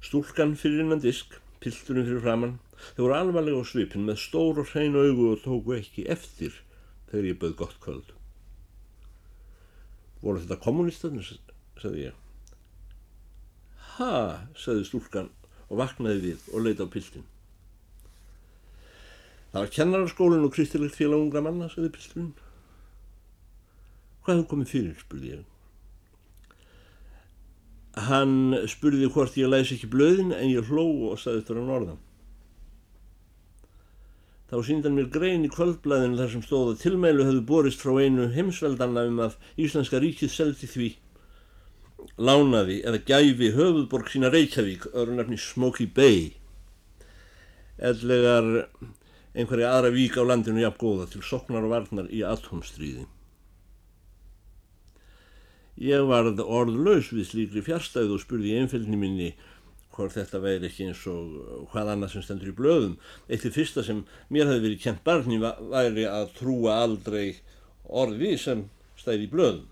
Stúlkan 0.05 0.51
fyrir 0.61 0.83
innan 0.83 1.01
disk, 1.01 1.39
pilturinn 1.65 2.05
fyrir 2.05 2.21
framann, 2.21 2.59
þau 2.93 3.07
voru 3.07 3.17
alvarlega 3.17 3.63
á 3.65 3.65
svipin 3.65 4.05
með 4.05 4.19
stór 4.21 4.61
og 4.61 4.69
hrein 4.75 4.99
augu 5.01 5.31
og 5.31 5.41
tóku 5.41 5.79
ekki 5.79 6.05
eftir 6.13 6.59
þegar 7.09 7.31
ég 7.31 7.39
bauð 7.41 7.55
gott 7.63 7.81
kvöld. 7.81 8.13
Voru 10.21 10.45
þetta 10.45 10.61
kommunistarnir, 10.67 11.33
sagði 11.81 12.05
ég. 12.11 12.21
Ha, 13.97 14.13
sagði 14.53 14.85
stúlkan 14.91 15.33
og 15.71 15.81
vaknaði 15.81 16.21
við 16.29 16.47
og 16.53 16.69
leita 16.69 16.85
á 16.85 16.93
piltin. 16.93 17.25
Það 19.57 19.63
var 19.63 19.77
kennararskólinn 19.81 20.45
og 20.45 20.53
kristilegt 20.53 21.01
félag 21.01 21.25
ungra 21.25 21.47
manna, 21.49 21.73
sagði 21.73 21.97
pilturinn. 21.97 22.33
Hvað 24.21 24.43
hefur 24.43 24.51
komið 24.53 24.75
fyrir, 24.77 24.97
spurði 25.01 25.39
ég. 25.39 25.53
Hann 27.97 28.53
spurði 28.69 29.09
hvort 29.09 29.39
ég 29.41 29.49
læs 29.49 29.73
ekki 29.73 29.89
blöðin 29.89 30.35
en 30.37 30.51
ég 30.51 30.69
hló 30.69 30.85
og 31.11 31.21
saði 31.21 31.41
þetta 31.41 31.57
á 31.57 31.69
norðan. 31.71 32.03
Þá 34.47 34.57
síndan 34.63 34.95
mér 34.95 35.09
grein 35.11 35.47
í 35.47 35.51
kvöldblæðinu 35.51 36.21
þar 36.21 36.29
sem 36.31 36.43
stóð 36.45 36.69
að 36.75 36.83
tilmælu 36.85 37.25
hefðu 37.27 37.41
borist 37.49 37.81
frá 37.83 37.97
einu 37.99 38.29
heimsveldanna 38.37 39.03
um 39.09 39.25
að 39.25 39.35
Íslenska 39.59 39.99
ríkið 40.03 40.31
seldi 40.31 40.69
því 40.71 40.91
lánaði 42.21 42.77
eða 42.87 43.01
gæfi 43.09 43.51
höfuðborg 43.57 44.13
sína 44.13 44.31
Reykjavík, 44.31 44.87
öðru 44.93 45.17
nefni 45.17 45.41
Smoky 45.41 45.89
Bay, 45.91 46.37
eðlegar 47.81 48.69
einhverja 49.35 49.73
aðra 49.73 49.93
vík 49.97 50.15
á 50.21 50.23
landinu 50.23 50.63
jafn 50.63 50.81
góða 50.81 51.11
til 51.11 51.25
soknar 51.27 51.67
og 51.67 51.75
varnar 51.75 52.07
í 52.13 52.23
atomstríði. 52.25 53.09
Ég 55.77 56.07
varð 56.09 56.41
orðlaus 56.41 57.11
við 57.13 57.29
slíkri 57.29 57.63
fjárstæðu 57.67 58.17
og 58.17 58.23
spurði 58.23 58.55
í 58.55 58.61
einfélgni 58.63 58.97
minni 58.97 59.31
hvort 59.97 60.15
þetta 60.17 60.41
væri 60.41 60.69
ekki 60.69 60.87
eins 60.89 61.03
og 61.09 61.69
hvað 61.73 61.91
annað 61.93 62.15
sem 62.15 62.25
stendur 62.25 62.53
í 62.53 62.57
blöðum. 62.57 62.97
Eitt 63.29 63.45
af 63.49 63.57
fyrsta 63.57 63.85
sem 63.85 64.03
mér 64.33 64.49
hefði 64.51 64.65
verið 64.67 64.83
kent 64.85 65.03
barni 65.05 65.41
væri 65.41 66.07
að 66.09 66.33
trúa 66.37 66.79
aldrei 66.85 67.39
orði 67.85 68.35
sem 68.41 68.67
stæði 69.01 69.29
í 69.29 69.33
blöðum. 69.33 69.67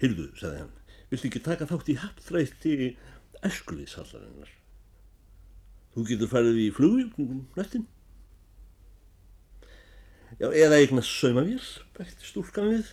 Hyldu, 0.00 0.30
sagði 0.40 0.62
hann, 0.62 0.74
viltu 1.10 1.28
ekki 1.28 1.44
taka 1.44 1.68
þátt 1.68 1.92
í 1.92 1.96
haptrætti 2.00 2.76
eskuliðshallarinnar? 3.44 4.52
Þú 5.92 6.04
getur 6.08 6.30
farið 6.32 6.60
í 6.62 6.68
flugvíknum 6.72 7.42
nættin? 7.56 7.88
Já, 10.38 10.46
eða 10.54 10.78
eignast 10.78 11.10
saumavél, 11.10 11.62
bætti 11.96 12.28
stúlkan 12.28 12.70
við. 12.70 12.90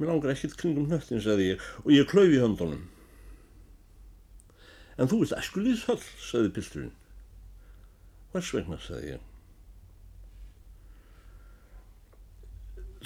Mér 0.00 0.10
langar 0.10 0.32
ekkert 0.32 0.56
kringum 0.58 0.88
hnöttin, 0.90 1.20
sagði 1.22 1.52
ég, 1.52 1.66
og 1.84 1.92
ég 1.94 2.08
klöfi 2.10 2.40
höndunum. 2.42 2.88
En 4.98 5.10
þú 5.10 5.20
veist 5.20 5.36
æskulíðshöll, 5.36 6.00
sagði 6.18 6.50
pilturinn. 6.56 6.96
Hvers 8.32 8.50
vegna, 8.56 8.78
sagði 8.82 9.12
ég. 9.12 9.28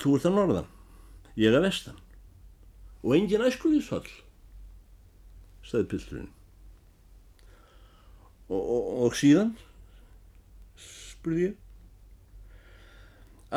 Þú 0.00 0.16
ert 0.16 0.30
að 0.30 0.38
norðan, 0.38 0.72
ég 1.36 1.50
er 1.50 1.58
að 1.60 1.68
vestan. 1.68 2.00
Og 3.04 3.18
engin 3.18 3.44
æskulíðshöll, 3.44 4.08
sagði 5.68 5.90
pilturinn. 5.92 6.32
Og, 8.48 8.60
og, 8.62 8.90
og 9.04 9.20
síðan, 9.20 9.52
spurði 10.80 11.50
ég. 11.50 11.62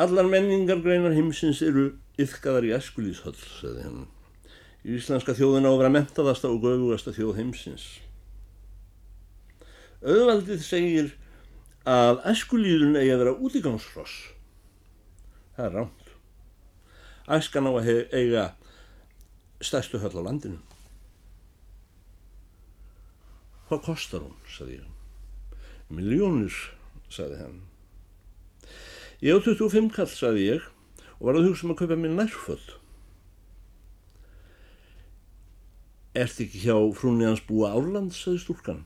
Allar 0.00 0.28
menningargreinar 0.30 1.12
heimsins 1.12 1.60
eru 1.64 1.90
yfkaðar 2.20 2.68
í 2.68 2.72
eskulíshöll, 2.76 3.36
sagði 3.36 3.84
hann. 3.84 4.06
Íslenska 4.80 5.34
þjóðin 5.36 5.68
á 5.68 5.70
að 5.74 5.80
vera 5.82 5.92
mentaðasta 5.92 6.48
og 6.48 6.62
göfugasta 6.64 7.12
þjóð 7.12 7.34
heimsins. 7.36 7.88
Öðvaldið 10.00 10.62
segir 10.64 11.10
að 11.84 12.22
eskulíðun 12.32 12.96
eigi 12.96 13.12
að 13.12 13.22
vera 13.26 13.36
útígangsross. 13.36 14.16
Það 15.56 15.66
er 15.66 15.76
rámt. 15.76 16.12
Æskan 17.30 17.68
á 17.68 17.72
að 17.76 17.90
eiga 18.16 18.44
stærstu 19.60 20.00
höll 20.00 20.16
á 20.16 20.22
landinu. 20.24 20.62
Hvað 23.68 23.84
kostar 23.84 24.24
hún, 24.24 24.38
sagði 24.48 24.80
ég. 24.80 24.86
Miljónir, 25.92 26.56
sagði 27.12 27.42
hann. 27.44 27.60
Ég 29.20 29.36
á 29.36 29.38
25 29.44 29.90
kall, 29.92 30.08
saði 30.08 30.46
ég, 30.46 30.68
og 31.18 31.26
var 31.28 31.36
að 31.36 31.50
hugsa 31.50 31.66
um 31.66 31.74
að 31.74 31.82
kaupa 31.82 31.96
mér 32.00 32.14
nærföld. 32.16 32.70
Ert 36.16 36.40
ekki 36.40 36.62
hjá 36.62 36.76
frúnni 36.96 37.26
hans 37.28 37.42
búa 37.44 37.74
Árland, 37.76 38.14
saði 38.16 38.40
stúlkan, 38.40 38.80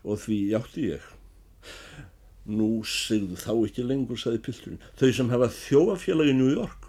og 0.00 0.22
því 0.22 0.38
játti 0.54 0.86
ég. 0.94 1.04
Nú 2.48 2.70
segðu 2.88 3.36
þá 3.42 3.52
ekki 3.52 3.84
lengur, 3.84 4.16
saði 4.16 4.40
pilturinn, 4.46 4.80
þau 4.96 5.10
sem 5.18 5.32
hafa 5.34 5.50
þjóafélag 5.52 6.32
í 6.32 6.36
New 6.38 6.54
York. 6.54 6.88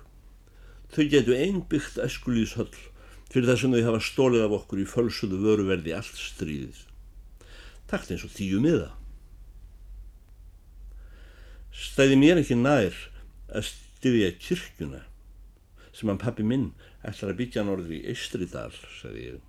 Þau 0.96 1.04
getu 1.12 1.36
einbyggt 1.36 2.00
eskulíðshöll 2.00 2.72
fyrir 3.28 3.50
það 3.50 3.60
sem 3.60 3.76
þau 3.76 3.84
hafa 3.90 4.06
stólið 4.08 4.46
af 4.46 4.56
okkur 4.62 4.80
í 4.80 4.88
fölsuðu 4.88 5.42
vöruverði 5.44 5.98
allt 5.98 6.24
stríðið. 6.24 6.86
Takt 7.92 8.16
eins 8.16 8.24
og 8.24 8.32
tíu 8.32 8.64
miða 8.64 8.94
stæði 11.78 12.18
mér 12.20 12.42
ekki 12.42 12.58
nær 12.58 12.96
að 13.54 13.70
styðja 13.70 14.32
kyrkjuna 14.42 15.04
sem 15.96 16.10
hann 16.10 16.22
pappi 16.22 16.46
minn 16.46 16.72
ætlar 17.06 17.34
að 17.34 17.40
byggja 17.42 17.64
norður 17.66 17.94
í 17.98 18.04
Eistridal, 18.12 18.74
sagði 19.00 19.28
ég. 19.32 19.44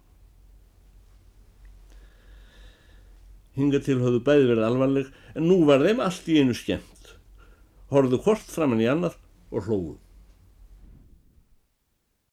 Hinga 3.59 3.81
til 3.83 3.99
höfðu 3.99 4.21
bæði 4.25 4.51
verið 4.53 4.67
alvarleg 4.69 5.09
en 5.35 5.49
nú 5.51 5.63
var 5.69 5.83
þeim 5.83 6.01
allt 6.05 6.29
í 6.31 6.39
einu 6.39 6.55
skemmt. 6.57 7.15
Horðu 7.91 8.21
hvort 8.23 8.53
framann 8.53 8.85
í 8.85 8.89
annað 8.89 9.17
og 9.51 9.67
hlóðu. 9.67 9.97